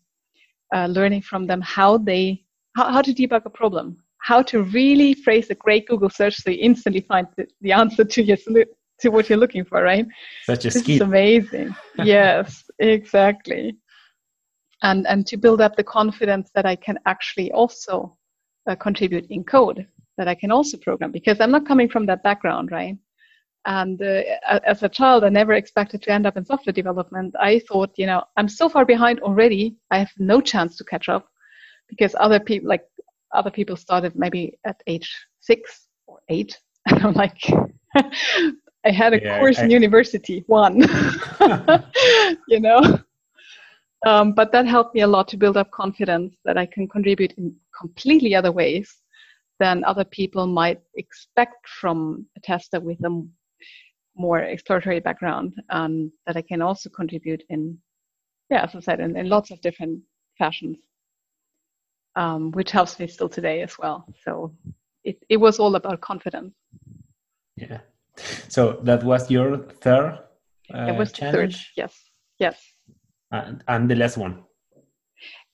uh, 0.76 0.88
learning 0.88 1.22
from 1.22 1.48
them 1.48 1.62
how 1.62 1.98
they 1.98 2.44
how, 2.76 2.92
how 2.92 3.02
to 3.02 3.14
debug 3.14 3.46
a 3.46 3.50
problem, 3.50 3.98
how 4.20 4.42
to 4.44 4.64
really 4.64 5.14
phrase 5.14 5.50
a 5.50 5.56
great 5.56 5.88
Google 5.88 6.10
search 6.10 6.36
so 6.36 6.52
you 6.52 6.60
instantly 6.62 7.02
find 7.02 7.28
the, 7.36 7.48
the 7.62 7.72
answer 7.72 8.04
to 8.04 8.22
your 8.22 8.38
to 9.02 9.10
what 9.10 9.30
you're 9.30 9.38
looking 9.38 9.66
for, 9.66 9.82
right? 9.82 10.06
Such 10.44 10.66
a 10.66 10.68
is 10.68 11.02
amazing. 11.02 11.76
yes, 12.04 12.64
exactly. 12.80 13.76
And 14.84 15.08
and 15.08 15.26
to 15.28 15.38
build 15.38 15.62
up 15.62 15.76
the 15.76 15.84
confidence 15.84 16.52
that 16.56 16.66
I 16.66 16.76
can 16.76 16.98
actually 17.06 17.52
also 17.52 18.18
uh, 18.68 18.76
contribute 18.76 19.26
in 19.30 19.44
code 19.44 19.88
that 20.18 20.28
I 20.28 20.36
can 20.36 20.52
also 20.52 20.78
program 20.78 21.12
because 21.12 21.40
I'm 21.40 21.52
not 21.52 21.66
coming 21.66 21.90
from 21.90 22.06
that 22.08 22.24
background, 22.24 22.72
right? 22.72 22.98
And 23.66 24.02
uh, 24.02 24.22
as 24.66 24.84
a 24.84 24.90
child, 24.90 25.24
I 25.24 25.30
never 25.30 25.54
expected 25.54 26.02
to 26.04 26.12
end 26.12 26.26
up 26.26 26.38
in 26.38 26.46
software 26.46 26.74
development. 26.74 27.36
I 27.40 27.60
thought, 27.60 27.92
you 27.98 28.06
know, 28.06 28.24
I'm 28.38 28.48
so 28.48 28.70
far 28.70 28.86
behind 28.86 29.20
already. 29.20 29.76
I 29.92 30.00
have 30.00 30.12
no 30.18 30.42
chance 30.42 30.78
to 30.78 30.84
catch 30.86 31.10
up 31.10 31.28
because 31.90 32.16
other 32.20 32.40
people, 32.40 32.70
like 32.70 32.86
other 33.34 33.52
people, 33.52 33.76
started 33.76 34.16
maybe 34.16 34.58
at 34.66 34.82
age 34.88 35.14
six 35.40 35.88
or 36.08 36.20
eight. 36.30 36.60
And 36.90 37.04
I'm 37.06 37.14
like, 37.14 37.38
I 38.86 38.92
had 38.92 39.14
a 39.14 39.22
yeah, 39.22 39.40
course 39.40 39.60
I, 39.60 39.66
in 39.66 39.72
university, 39.72 40.44
one, 40.48 40.80
you 42.48 42.60
know. 42.60 43.00
Um, 44.08 44.34
but 44.34 44.52
that 44.54 44.66
helped 44.66 44.96
me 44.96 45.02
a 45.02 45.08
lot 45.08 45.28
to 45.28 45.38
build 45.38 45.58
up 45.58 45.70
confidence 45.72 46.38
that 46.46 46.58
I 46.58 46.66
can 46.66 46.88
contribute 46.88 47.34
in 47.34 47.54
completely 47.78 48.34
other 48.34 48.52
ways 48.52 48.96
than 49.60 49.84
other 49.84 50.06
people 50.06 50.48
might 50.48 50.80
expect 50.96 51.68
from 51.68 52.26
a 52.38 52.40
tester 52.40 52.80
with 52.80 53.04
a 53.06 53.28
more 54.20 54.40
exploratory 54.40 55.00
background, 55.00 55.54
and 55.70 56.12
that 56.28 56.38
I 56.38 56.42
can 56.42 56.62
also 56.62 56.90
contribute 56.90 57.44
in, 57.50 57.78
yeah, 58.50 58.64
as 58.64 58.76
I 58.76 58.80
said, 58.82 59.00
in, 59.00 59.16
in 59.18 59.30
lots 59.30 59.50
of 59.52 59.62
different 59.62 60.02
fashions, 60.38 60.78
um, 62.16 62.52
which 62.52 62.72
helps 62.72 63.00
me 63.00 63.08
still 63.08 63.30
today 63.30 63.62
as 63.62 63.78
well. 63.80 64.06
So 64.24 64.54
it, 65.04 65.24
it 65.30 65.38
was 65.38 65.60
all 65.60 65.76
about 65.76 66.02
confidence. 66.02 66.54
Yeah. 67.56 67.80
So 68.50 68.80
that 68.84 69.04
was 69.04 69.32
your 69.32 69.58
third. 69.58 70.20
Uh, 70.74 70.88
it 70.90 70.98
was 70.98 71.12
challenge? 71.12 71.56
third. 71.56 71.78
Yes. 71.78 71.94
Yes 72.38 72.58
and, 73.32 73.64
and 73.68 73.90
the 73.90 73.96
last 73.96 74.18
one? 74.18 74.44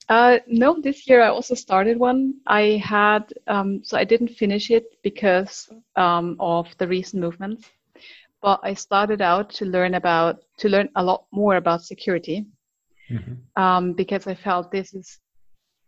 Uh, 0.08 0.38
no, 0.48 0.80
this 0.82 1.08
year 1.08 1.22
I 1.22 1.30
also 1.30 1.56
started 1.56 1.98
one. 1.98 2.36
I 2.46 2.82
had, 2.84 3.34
um, 3.48 3.84
so 3.84 3.98
I 3.98 4.04
didn't 4.04 4.30
finish 4.30 4.70
it 4.70 4.86
because 5.02 5.68
um, 5.96 6.36
of 6.40 6.68
the 6.78 6.88
recent 6.88 7.22
movements, 7.22 7.68
but 8.46 8.60
I 8.62 8.76
started 8.76 9.24
out 9.24 9.50
to 9.56 9.66
learn 9.66 9.96
about, 9.96 10.44
to 10.60 10.70
learn 10.70 10.90
a 10.96 11.04
lot 11.04 11.26
more 11.32 11.56
about 11.56 11.82
security 11.82 12.46
mm-hmm. 13.10 13.34
um, 13.60 13.94
because 13.94 14.28
I 14.28 14.36
felt 14.36 14.72
this 14.72 14.94
is 14.94 15.18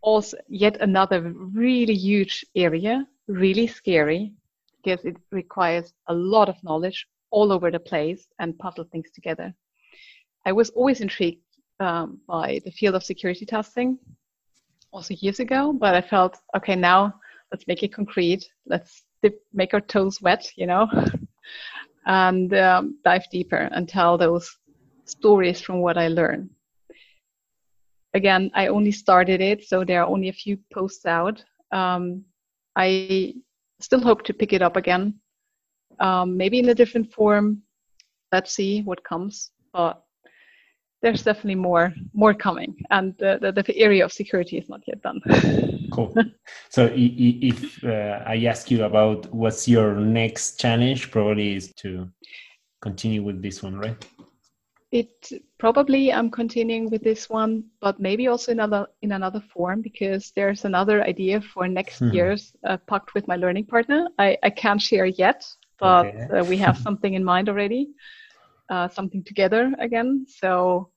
also 0.00 0.36
yet 0.48 0.80
another 0.80 1.20
really 1.54 1.94
huge 1.94 2.44
area, 2.56 3.06
really 3.28 3.68
scary 3.68 4.32
because 4.82 5.04
it 5.04 5.16
requires 5.30 5.92
a 6.08 6.14
lot 6.14 6.48
of 6.48 6.56
knowledge 6.64 7.06
all 7.30 7.52
over 7.52 7.70
the 7.70 7.78
place 7.78 8.26
and 8.40 8.58
puzzle 8.58 8.88
things 8.90 9.08
together. 9.14 9.54
I 10.44 10.50
was 10.50 10.70
always 10.70 11.00
intrigued 11.00 11.44
um, 11.78 12.18
by 12.26 12.60
the 12.64 12.72
field 12.72 12.96
of 12.96 13.04
security 13.04 13.46
testing 13.46 14.00
also 14.92 15.14
years 15.14 15.38
ago, 15.38 15.72
but 15.72 15.94
I 15.94 16.00
felt, 16.00 16.38
okay, 16.56 16.74
now 16.74 17.14
let's 17.52 17.68
make 17.68 17.84
it 17.84 17.94
concrete. 17.94 18.50
Let's 18.66 19.04
dip, 19.22 19.40
make 19.52 19.74
our 19.74 19.80
toes 19.80 20.20
wet, 20.20 20.50
you 20.56 20.66
know, 20.66 20.88
and 22.08 22.52
um, 22.54 22.98
dive 23.04 23.26
deeper 23.30 23.68
and 23.70 23.88
tell 23.88 24.18
those 24.18 24.50
stories 25.04 25.60
from 25.60 25.80
what 25.80 25.96
I 25.96 26.08
learned. 26.08 26.50
Again, 28.14 28.50
I 28.54 28.68
only 28.68 28.90
started 28.90 29.40
it, 29.40 29.64
so 29.64 29.84
there 29.84 30.02
are 30.02 30.08
only 30.08 30.28
a 30.28 30.32
few 30.32 30.58
posts 30.72 31.04
out. 31.04 31.44
Um, 31.70 32.24
I 32.74 33.34
still 33.80 34.00
hope 34.00 34.24
to 34.24 34.34
pick 34.34 34.54
it 34.54 34.62
up 34.62 34.76
again, 34.76 35.20
um, 36.00 36.36
maybe 36.36 36.58
in 36.58 36.70
a 36.70 36.74
different 36.74 37.12
form. 37.12 37.62
Let's 38.32 38.52
see 38.52 38.80
what 38.82 39.04
comes. 39.04 39.50
But 39.72 40.02
there's 41.02 41.22
definitely 41.22 41.54
more 41.54 41.92
more 42.12 42.34
coming 42.34 42.74
and 42.90 43.14
the, 43.18 43.38
the, 43.40 43.62
the, 43.62 43.76
area 43.76 44.04
of 44.04 44.12
security 44.12 44.58
is 44.58 44.68
not 44.68 44.82
yet 44.86 45.02
done. 45.02 45.20
Cool. 45.90 46.14
So 46.68 46.90
if 46.94 47.82
uh, 47.82 48.22
i 48.26 48.44
ask 48.44 48.70
you 48.70 48.84
about 48.84 49.32
what's 49.32 49.66
your 49.66 49.94
next 49.94 50.60
challenge 50.60 51.10
probably 51.10 51.56
is 51.56 51.72
to 51.76 52.08
continue 52.82 53.22
with 53.22 53.42
this 53.42 53.62
one 53.62 53.78
right? 53.78 54.06
It 54.92 55.30
probably 55.58 56.12
i'm 56.12 56.30
continuing 56.30 56.90
with 56.90 57.02
this 57.02 57.30
one 57.30 57.64
but 57.80 57.98
maybe 58.00 58.28
also 58.28 58.52
in 58.52 58.60
another 58.60 58.86
in 59.00 59.12
another 59.12 59.42
form 59.52 59.80
because 59.80 60.32
there's 60.36 60.64
another 60.66 61.02
idea 61.02 61.40
for 61.40 61.66
next 61.66 62.00
hmm. 62.00 62.10
year's 62.10 62.52
uh, 62.64 62.76
pact 62.86 63.14
with 63.14 63.26
my 63.26 63.36
learning 63.36 63.66
partner. 63.66 64.08
I, 64.18 64.36
I 64.42 64.50
can't 64.50 64.82
share 64.82 65.06
yet 65.06 65.46
but 65.78 66.06
okay. 66.06 66.38
uh, 66.38 66.44
we 66.44 66.56
have 66.58 66.76
something 66.76 67.14
in 67.14 67.24
mind 67.24 67.48
already 67.48 67.88
uh, 68.70 68.88
something 68.88 69.24
together 69.24 69.72
again. 69.78 70.26
So 70.28 70.90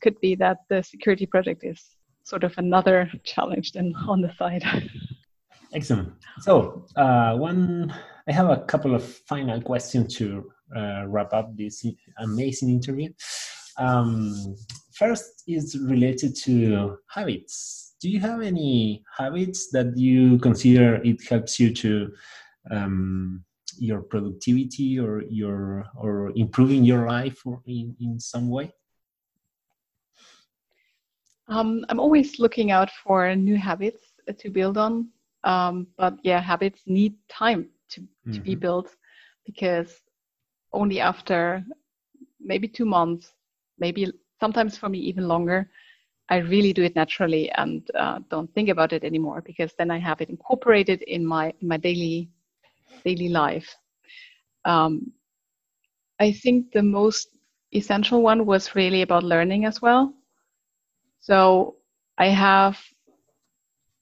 could 0.00 0.20
be 0.20 0.34
that 0.36 0.58
the 0.68 0.82
security 0.82 1.26
project 1.26 1.64
is 1.64 1.82
sort 2.24 2.44
of 2.44 2.54
another 2.58 3.10
challenge 3.24 3.72
then 3.72 3.94
on 4.06 4.20
the 4.20 4.32
side. 4.38 4.64
Excellent. 5.74 6.12
So 6.40 6.86
uh, 6.96 7.36
one, 7.36 7.92
I 8.28 8.32
have 8.32 8.48
a 8.50 8.58
couple 8.58 8.94
of 8.94 9.02
final 9.04 9.60
questions 9.60 10.14
to 10.16 10.50
uh, 10.74 11.06
wrap 11.06 11.32
up 11.32 11.56
this 11.56 11.84
amazing 12.18 12.70
interview. 12.70 13.10
Um, 13.78 14.56
first 14.94 15.44
is 15.46 15.78
related 15.78 16.36
to 16.44 16.98
habits. 17.08 17.94
Do 18.00 18.08
you 18.08 18.20
have 18.20 18.42
any 18.42 19.04
habits 19.16 19.70
that 19.72 19.96
you 19.96 20.38
consider 20.38 20.96
it 20.96 21.26
helps 21.28 21.58
you 21.58 21.74
to 21.74 22.12
um, 22.70 23.44
your 23.80 24.02
productivity 24.02 24.98
or 24.98 25.22
your 25.22 25.86
or 25.96 26.32
improving 26.36 26.84
your 26.84 27.06
life 27.06 27.40
or 27.44 27.62
in, 27.66 27.96
in 28.00 28.20
some 28.20 28.48
way? 28.48 28.72
Um, 31.48 31.84
I'm 31.88 32.00
always 32.00 32.38
looking 32.38 32.70
out 32.70 32.90
for 32.90 33.34
new 33.34 33.56
habits 33.56 34.02
to 34.36 34.50
build 34.50 34.76
on. 34.76 35.08
Um, 35.44 35.86
but 35.96 36.18
yeah, 36.22 36.40
habits 36.40 36.82
need 36.86 37.14
time 37.28 37.68
to, 37.90 38.00
to 38.00 38.06
mm-hmm. 38.30 38.42
be 38.42 38.54
built 38.54 38.94
because 39.46 40.02
only 40.72 41.00
after 41.00 41.64
maybe 42.40 42.68
two 42.68 42.84
months, 42.84 43.32
maybe 43.78 44.12
sometimes 44.40 44.76
for 44.76 44.88
me 44.88 44.98
even 44.98 45.26
longer, 45.26 45.70
I 46.28 46.38
really 46.38 46.74
do 46.74 46.82
it 46.82 46.94
naturally 46.94 47.50
and 47.52 47.90
uh, 47.94 48.18
don't 48.28 48.52
think 48.52 48.68
about 48.68 48.92
it 48.92 49.02
anymore 49.02 49.42
because 49.44 49.72
then 49.78 49.90
I 49.90 49.98
have 49.98 50.20
it 50.20 50.28
incorporated 50.28 51.02
in 51.02 51.24
my 51.24 51.54
in 51.60 51.68
my 51.68 51.78
daily 51.78 52.28
daily 53.04 53.28
life. 53.28 53.74
Um, 54.64 55.12
I 56.20 56.32
think 56.32 56.72
the 56.72 56.82
most 56.82 57.28
essential 57.72 58.22
one 58.22 58.46
was 58.46 58.74
really 58.74 59.02
about 59.02 59.22
learning 59.22 59.64
as 59.64 59.80
well. 59.80 60.12
So 61.20 61.76
I 62.18 62.28
have 62.28 62.78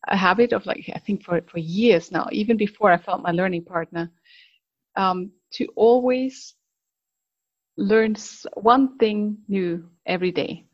a 0.08 0.16
habit 0.16 0.52
of 0.52 0.64
like 0.66 0.88
I 0.94 0.98
think 0.98 1.24
for 1.24 1.40
for 1.42 1.58
years 1.58 2.12
now, 2.12 2.28
even 2.32 2.56
before 2.56 2.92
I 2.92 2.96
found 2.96 3.22
my 3.22 3.32
learning 3.32 3.64
partner, 3.64 4.10
um, 4.96 5.32
to 5.52 5.66
always 5.76 6.54
learn 7.76 8.16
one 8.54 8.96
thing 8.98 9.38
new 9.48 9.88
every 10.06 10.32
day. 10.32 10.64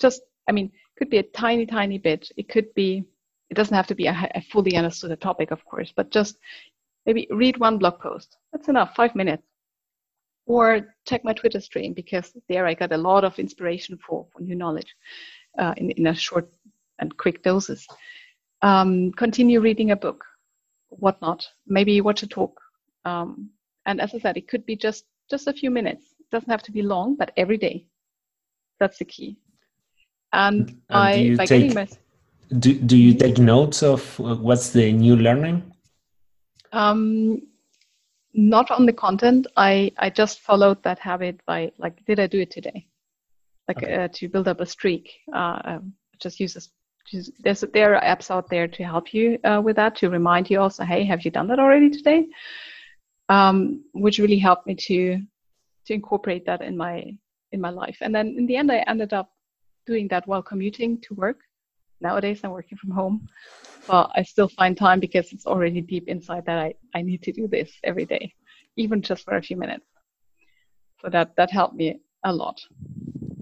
Just 0.00 0.22
I 0.48 0.52
mean, 0.52 0.72
could 0.96 1.10
be 1.10 1.18
a 1.18 1.22
tiny, 1.22 1.66
tiny 1.66 1.98
bit. 1.98 2.30
It 2.36 2.48
could 2.48 2.72
be. 2.74 3.04
It 3.50 3.54
doesn't 3.54 3.76
have 3.76 3.86
to 3.88 3.94
be 3.94 4.06
a, 4.06 4.30
a 4.34 4.40
fully 4.40 4.76
understood 4.76 5.10
a 5.10 5.16
topic, 5.16 5.50
of 5.50 5.62
course, 5.66 5.92
but 5.94 6.10
just 6.10 6.38
maybe 7.06 7.26
read 7.30 7.58
one 7.58 7.78
blog 7.78 7.98
post. 7.98 8.36
That's 8.52 8.68
enough. 8.68 8.94
Five 8.94 9.14
minutes. 9.14 9.42
Or 10.46 10.94
check 11.06 11.24
my 11.24 11.32
Twitter 11.32 11.60
stream 11.60 11.92
because 11.92 12.32
there 12.48 12.66
I 12.66 12.74
got 12.74 12.92
a 12.92 12.96
lot 12.96 13.24
of 13.24 13.38
inspiration 13.38 13.98
for, 13.98 14.26
for 14.32 14.42
new 14.42 14.56
knowledge 14.56 14.94
uh, 15.58 15.74
in, 15.76 15.90
in 15.92 16.06
a 16.08 16.14
short 16.14 16.50
and 16.98 17.16
quick 17.16 17.42
doses 17.42 17.86
um, 18.62 19.12
continue 19.12 19.60
reading 19.60 19.90
a 19.90 19.96
book, 19.96 20.24
whatnot. 20.88 21.46
Maybe 21.66 22.00
watch 22.00 22.22
a 22.22 22.26
talk. 22.26 22.58
Um, 23.04 23.50
and 23.86 24.00
as 24.00 24.14
I 24.14 24.18
said, 24.18 24.36
it 24.36 24.48
could 24.48 24.64
be 24.64 24.76
just 24.76 25.04
just 25.30 25.48
a 25.48 25.52
few 25.52 25.70
minutes. 25.70 26.04
It 26.20 26.30
doesn't 26.30 26.50
have 26.50 26.62
to 26.62 26.72
be 26.72 26.82
long, 26.82 27.16
but 27.16 27.32
every 27.36 27.58
day. 27.58 27.86
That's 28.80 28.98
the 28.98 29.04
key. 29.04 29.36
And, 30.32 30.80
and 30.88 31.36
by, 31.36 31.36
by 31.36 31.46
take, 31.46 31.74
my, 31.74 31.88
do, 32.58 32.74
do 32.74 32.96
you 32.96 33.14
take 33.14 33.38
notes 33.38 33.82
of 33.82 34.18
what's 34.18 34.70
the 34.70 34.92
new 34.92 35.16
learning? 35.16 35.71
Um, 36.72 37.42
not 38.34 38.70
on 38.70 38.86
the 38.86 38.92
content. 38.92 39.46
I, 39.56 39.92
I 39.98 40.08
just 40.08 40.40
followed 40.40 40.82
that 40.84 40.98
habit 40.98 41.40
by 41.46 41.70
like, 41.78 42.04
did 42.06 42.18
I 42.18 42.26
do 42.26 42.40
it 42.40 42.50
today? 42.50 42.86
Like 43.68 43.82
okay. 43.82 43.94
uh, 43.94 44.08
to 44.14 44.28
build 44.28 44.48
up 44.48 44.60
a 44.60 44.66
streak. 44.66 45.10
Uh, 45.32 45.60
um, 45.64 45.92
just 46.18 46.40
use 46.40 46.56
a 46.56 46.60
there's 47.40 47.64
there 47.72 47.94
are 47.94 48.02
apps 48.02 48.30
out 48.30 48.48
there 48.48 48.68
to 48.68 48.84
help 48.84 49.12
you 49.12 49.38
uh, 49.44 49.60
with 49.62 49.76
that 49.76 49.96
to 49.96 50.08
remind 50.08 50.48
you 50.50 50.60
also 50.60 50.84
hey 50.84 51.04
have 51.04 51.24
you 51.24 51.30
done 51.30 51.48
that 51.48 51.58
already 51.58 51.90
today 51.90 52.26
um, 53.28 53.84
which 53.92 54.18
really 54.18 54.38
helped 54.38 54.66
me 54.66 54.74
to 54.74 55.20
to 55.86 55.94
incorporate 55.94 56.46
that 56.46 56.62
in 56.62 56.76
my 56.76 57.04
in 57.52 57.60
my 57.60 57.70
life 57.70 57.98
and 58.00 58.14
then 58.14 58.34
in 58.38 58.46
the 58.46 58.56
end 58.56 58.70
i 58.70 58.78
ended 58.86 59.12
up 59.12 59.30
doing 59.86 60.06
that 60.08 60.26
while 60.26 60.42
commuting 60.42 61.00
to 61.00 61.14
work 61.14 61.40
nowadays 62.02 62.40
i'm 62.44 62.50
working 62.50 62.78
from 62.78 62.90
home 62.90 63.26
but 63.86 64.10
i 64.14 64.22
still 64.22 64.48
find 64.48 64.76
time 64.76 65.00
because 65.00 65.32
it's 65.32 65.46
already 65.46 65.80
deep 65.80 66.08
inside 66.08 66.44
that 66.46 66.58
i, 66.58 66.74
I 66.94 67.02
need 67.02 67.22
to 67.22 67.32
do 67.32 67.48
this 67.48 67.72
every 67.84 68.04
day 68.04 68.32
even 68.76 69.02
just 69.02 69.24
for 69.24 69.36
a 69.36 69.42
few 69.42 69.56
minutes 69.56 69.86
so 71.00 71.08
that 71.08 71.34
that 71.36 71.50
helped 71.50 71.76
me 71.76 72.00
a 72.24 72.32
lot 72.32 72.60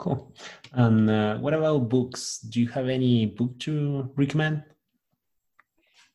Cool. 0.00 0.32
And 0.72 1.10
uh, 1.10 1.36
what 1.38 1.52
about 1.52 1.90
books? 1.90 2.38
Do 2.38 2.58
you 2.58 2.68
have 2.68 2.88
any 2.88 3.26
book 3.26 3.58
to 3.60 4.10
recommend? 4.16 4.64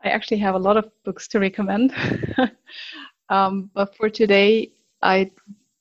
I 0.04 0.10
actually 0.10 0.38
have 0.38 0.56
a 0.56 0.60
lot 0.60 0.76
of 0.76 0.90
books 1.04 1.28
to 1.30 1.40
recommend. 1.40 1.94
um, 3.30 3.70
but 3.76 3.96
for 3.96 4.10
today, 4.10 4.72
I 5.04 5.32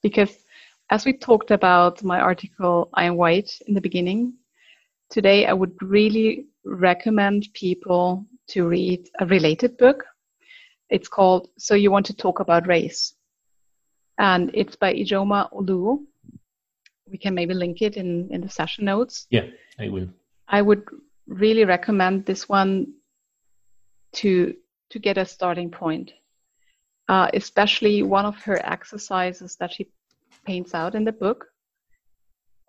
because 0.02 0.44
as 0.90 1.06
we 1.06 1.14
talked 1.14 1.50
about 1.50 2.04
my 2.04 2.20
article 2.20 2.90
I 2.92 3.04
am 3.04 3.16
white 3.16 3.50
in 3.66 3.74
the 3.74 3.80
beginning, 3.80 4.34
today 5.08 5.46
I 5.46 5.54
would 5.54 5.74
really 5.80 6.46
recommend 6.64 7.48
people 7.54 8.24
to 8.48 8.66
read 8.66 9.08
a 9.20 9.26
related 9.26 9.76
book. 9.76 10.04
It's 10.90 11.08
called 11.08 11.48
So 11.58 11.74
You 11.74 11.90
Want 11.90 12.06
to 12.06 12.14
Talk 12.14 12.40
About 12.40 12.66
Race. 12.66 13.14
And 14.18 14.50
it's 14.54 14.76
by 14.76 14.94
Ijeoma 14.94 15.52
Oluo 15.52 16.00
we 17.10 17.18
can 17.18 17.34
maybe 17.34 17.54
link 17.54 17.82
it 17.82 17.96
in 17.96 18.28
in 18.30 18.40
the 18.40 18.48
session 18.48 18.84
notes. 18.84 19.26
Yeah, 19.30 19.46
I 19.78 19.88
will. 19.88 20.08
I 20.48 20.62
would 20.62 20.84
really 21.26 21.64
recommend 21.64 22.24
this 22.24 22.48
one 22.48 22.94
to 24.14 24.54
to 24.90 24.98
get 24.98 25.18
a 25.18 25.26
starting 25.26 25.70
point. 25.70 26.12
Uh, 27.08 27.28
especially 27.34 28.02
one 28.02 28.24
of 28.24 28.36
her 28.42 28.58
exercises 28.64 29.56
that 29.56 29.70
she 29.70 29.86
paints 30.46 30.74
out 30.74 30.94
in 30.94 31.04
the 31.04 31.12
book, 31.12 31.44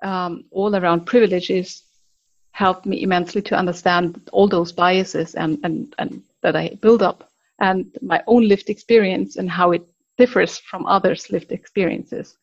um, 0.04 0.44
all 0.52 0.76
around 0.76 1.06
privileges, 1.06 1.84
helped 2.64 2.86
me 2.86 3.04
immensely 3.04 3.42
to 3.42 3.56
understand 3.56 4.30
all 4.32 4.48
those 4.48 4.72
biases 4.72 5.36
and, 5.36 5.60
and, 5.64 5.94
and 6.00 6.22
that 6.42 6.56
I 6.56 6.78
build 6.82 7.02
up 7.04 7.30
and 7.60 7.86
my 8.02 8.22
own 8.28 8.48
lived 8.48 8.70
experience 8.70 9.36
and 9.36 9.50
how 9.50 9.72
it 9.72 9.84
differs 10.18 10.58
from 10.60 10.86
others' 10.86 11.30
lived 11.30 11.52
experiences 11.52 12.38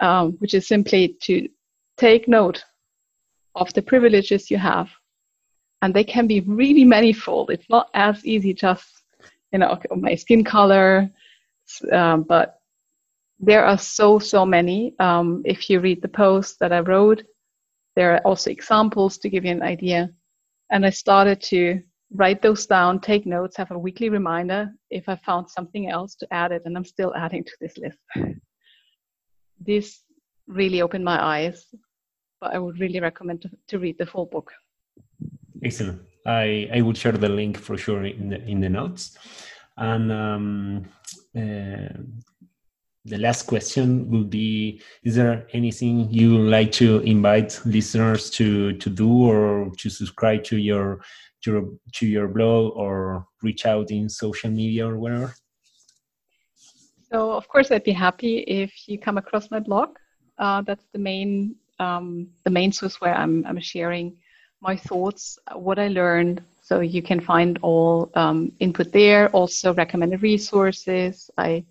um, 0.00 0.32
which 0.38 0.54
is 0.54 0.66
simply 0.66 1.16
to 1.22 1.48
take 1.96 2.28
note 2.28 2.64
of 3.54 3.72
the 3.74 3.82
privileges 3.82 4.50
you 4.50 4.58
have. 4.58 4.90
And 5.82 5.94
they 5.94 6.04
can 6.04 6.26
be 6.26 6.40
really 6.40 6.84
manifold. 6.84 7.50
It's 7.50 7.68
not 7.68 7.88
as 7.94 8.24
easy 8.24 8.54
just, 8.54 8.86
you 9.52 9.58
know, 9.58 9.78
my 9.94 10.14
skin 10.14 10.44
color, 10.44 11.10
um, 11.92 12.22
but 12.22 12.60
there 13.38 13.64
are 13.64 13.78
so, 13.78 14.18
so 14.18 14.46
many. 14.46 14.94
Um, 14.98 15.42
if 15.44 15.68
you 15.68 15.80
read 15.80 16.02
the 16.02 16.08
post 16.08 16.58
that 16.60 16.72
I 16.72 16.80
wrote, 16.80 17.22
there 17.96 18.14
are 18.14 18.20
also 18.20 18.50
examples 18.50 19.18
to 19.18 19.28
give 19.28 19.44
you 19.44 19.50
an 19.50 19.62
idea. 19.62 20.10
And 20.70 20.86
I 20.86 20.90
started 20.90 21.40
to 21.42 21.80
write 22.12 22.42
those 22.42 22.66
down, 22.66 23.00
take 23.00 23.26
notes, 23.26 23.56
have 23.56 23.72
a 23.72 23.78
weekly 23.78 24.10
reminder 24.10 24.70
if 24.90 25.08
I 25.08 25.16
found 25.16 25.50
something 25.50 25.90
else 25.90 26.14
to 26.16 26.26
add 26.32 26.52
it, 26.52 26.62
and 26.64 26.76
I'm 26.76 26.84
still 26.84 27.14
adding 27.16 27.42
to 27.44 27.52
this 27.60 27.76
list 27.78 27.98
this 29.60 30.02
really 30.46 30.82
opened 30.82 31.04
my 31.04 31.22
eyes. 31.22 31.66
But 32.40 32.54
I 32.54 32.58
would 32.58 32.78
really 32.78 33.00
recommend 33.00 33.42
to, 33.42 33.50
to 33.68 33.78
read 33.78 33.96
the 33.98 34.06
full 34.06 34.26
book. 34.26 34.52
Excellent. 35.64 36.02
I, 36.26 36.68
I 36.72 36.82
will 36.82 36.92
share 36.92 37.12
the 37.12 37.28
link 37.28 37.56
for 37.56 37.78
sure 37.78 38.04
in 38.04 38.28
the, 38.28 38.42
in 38.44 38.60
the 38.60 38.68
notes. 38.68 39.16
And 39.78 40.12
um, 40.12 40.88
uh, 41.36 41.88
the 43.06 43.18
last 43.18 43.46
question 43.46 44.10
will 44.10 44.24
be 44.24 44.80
Is 45.04 45.14
there 45.14 45.46
anything 45.52 46.10
you 46.10 46.32
would 46.34 46.50
like 46.50 46.72
to 46.72 47.00
invite 47.00 47.60
listeners 47.64 48.30
to, 48.30 48.72
to 48.74 48.90
do 48.90 49.10
or 49.30 49.70
to 49.78 49.90
subscribe 49.90 50.42
to 50.44 50.56
your, 50.56 51.00
to 51.44 51.78
to 51.94 52.06
your 52.06 52.28
blog 52.28 52.76
or 52.76 53.26
reach 53.42 53.66
out 53.66 53.90
in 53.90 54.08
social 54.08 54.50
media 54.50 54.86
or 54.88 54.98
whatever? 54.98 55.34
So 57.10 57.32
of 57.32 57.46
course, 57.48 57.70
I'd 57.70 57.84
be 57.84 57.92
happy 57.92 58.38
if 58.38 58.88
you 58.88 58.98
come 58.98 59.18
across 59.18 59.50
my 59.50 59.60
blog. 59.60 59.90
Uh, 60.38 60.62
that's 60.62 60.86
the 60.92 60.98
main 60.98 61.54
um, 61.78 62.28
the 62.44 62.50
main 62.50 62.72
source 62.72 63.00
where 63.00 63.14
I'm 63.14 63.46
I'm 63.46 63.60
sharing 63.60 64.16
my 64.60 64.76
thoughts, 64.76 65.38
what 65.54 65.78
I 65.78 65.88
learned. 65.88 66.42
So 66.62 66.80
you 66.80 67.00
can 67.00 67.20
find 67.20 67.58
all 67.62 68.10
um, 68.14 68.50
input 68.58 68.90
there. 68.90 69.28
Also 69.28 69.72
recommended 69.74 70.22
resources. 70.22 71.30
I 71.38 71.64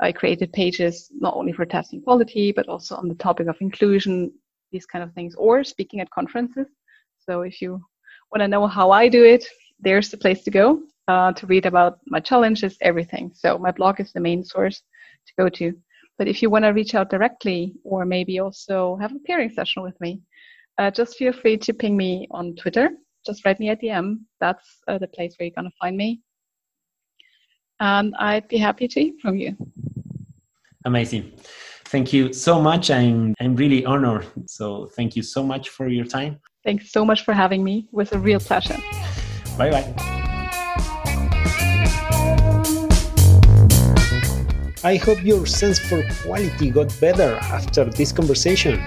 I 0.00 0.12
created 0.12 0.52
pages 0.52 1.10
not 1.12 1.36
only 1.36 1.52
for 1.52 1.64
testing 1.66 2.02
quality, 2.02 2.52
but 2.52 2.68
also 2.68 2.96
on 2.96 3.08
the 3.08 3.14
topic 3.14 3.46
of 3.48 3.56
inclusion, 3.60 4.32
these 4.72 4.86
kind 4.86 5.04
of 5.04 5.12
things, 5.12 5.34
or 5.34 5.62
speaking 5.62 6.00
at 6.00 6.10
conferences. 6.10 6.68
So 7.18 7.42
if 7.42 7.60
you 7.60 7.80
want 8.32 8.40
to 8.40 8.48
know 8.48 8.66
how 8.66 8.90
I 8.90 9.08
do 9.08 9.24
it, 9.24 9.44
there's 9.78 10.10
the 10.10 10.16
place 10.16 10.42
to 10.44 10.50
go 10.50 10.82
uh, 11.08 11.32
to 11.32 11.46
read 11.46 11.66
about 11.66 11.98
my 12.06 12.20
challenges, 12.20 12.76
everything. 12.80 13.32
So 13.34 13.58
my 13.58 13.72
blog 13.72 14.00
is 14.00 14.12
the 14.12 14.20
main 14.20 14.44
source 14.44 14.82
to 15.26 15.32
go 15.38 15.48
to. 15.48 15.74
But 16.18 16.28
if 16.28 16.42
you 16.42 16.50
want 16.50 16.64
to 16.64 16.70
reach 16.70 16.94
out 16.94 17.10
directly 17.10 17.74
or 17.84 18.04
maybe 18.04 18.40
also 18.40 18.96
have 18.96 19.14
a 19.14 19.18
pairing 19.26 19.50
session 19.50 19.82
with 19.82 20.00
me, 20.00 20.20
uh, 20.78 20.90
just 20.90 21.16
feel 21.16 21.32
free 21.32 21.56
to 21.58 21.74
ping 21.74 21.96
me 21.96 22.26
on 22.30 22.54
Twitter. 22.56 22.90
Just 23.26 23.44
write 23.44 23.60
me 23.60 23.70
a 23.70 23.76
DM. 23.76 24.20
That's 24.40 24.66
uh, 24.88 24.98
the 24.98 25.08
place 25.08 25.34
where 25.38 25.46
you're 25.46 25.54
going 25.54 25.70
to 25.70 25.76
find 25.80 25.96
me. 25.96 26.20
And 27.80 28.14
I'd 28.16 28.48
be 28.48 28.58
happy 28.58 28.86
to 28.88 29.00
hear 29.02 29.12
from 29.22 29.36
you. 29.36 29.56
Amazing. 30.84 31.32
Thank 31.86 32.12
you 32.12 32.32
so 32.32 32.60
much. 32.60 32.90
I'm, 32.90 33.34
I'm 33.40 33.56
really 33.56 33.84
honored. 33.84 34.26
So 34.46 34.88
thank 34.94 35.16
you 35.16 35.22
so 35.22 35.42
much 35.42 35.68
for 35.68 35.88
your 35.88 36.04
time. 36.04 36.40
Thanks 36.64 36.92
so 36.92 37.04
much 37.04 37.24
for 37.24 37.34
having 37.34 37.64
me. 37.64 37.88
It 37.92 37.94
was 37.94 38.12
a 38.12 38.18
real 38.18 38.40
pleasure. 38.40 38.78
Bye 39.58 39.70
bye. 39.70 39.94
I 44.82 44.96
hope 44.96 45.22
your 45.22 45.44
sense 45.46 45.78
for 45.78 46.02
quality 46.22 46.70
got 46.70 46.98
better 47.00 47.34
after 47.42 47.84
this 47.84 48.12
conversation. 48.12 48.80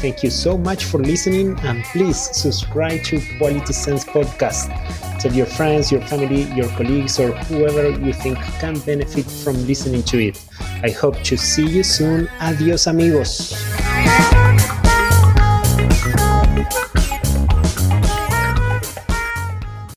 Thank 0.00 0.22
you 0.22 0.30
so 0.30 0.56
much 0.56 0.86
for 0.86 0.96
listening 0.96 1.58
and 1.60 1.84
please 1.84 2.16
subscribe 2.16 3.02
to 3.04 3.20
Quality 3.36 3.74
Sense 3.74 4.02
Podcast. 4.02 4.72
Tell 5.20 5.30
your 5.30 5.44
friends, 5.44 5.92
your 5.92 6.00
family, 6.00 6.44
your 6.56 6.68
colleagues, 6.70 7.20
or 7.20 7.32
whoever 7.32 7.90
you 7.90 8.14
think 8.14 8.38
can 8.60 8.78
benefit 8.78 9.26
from 9.26 9.66
listening 9.66 10.02
to 10.04 10.18
it. 10.18 10.42
I 10.82 10.88
hope 10.88 11.20
to 11.24 11.36
see 11.36 11.66
you 11.66 11.82
soon. 11.82 12.30
Adios, 12.40 12.86
amigos. 12.86 13.52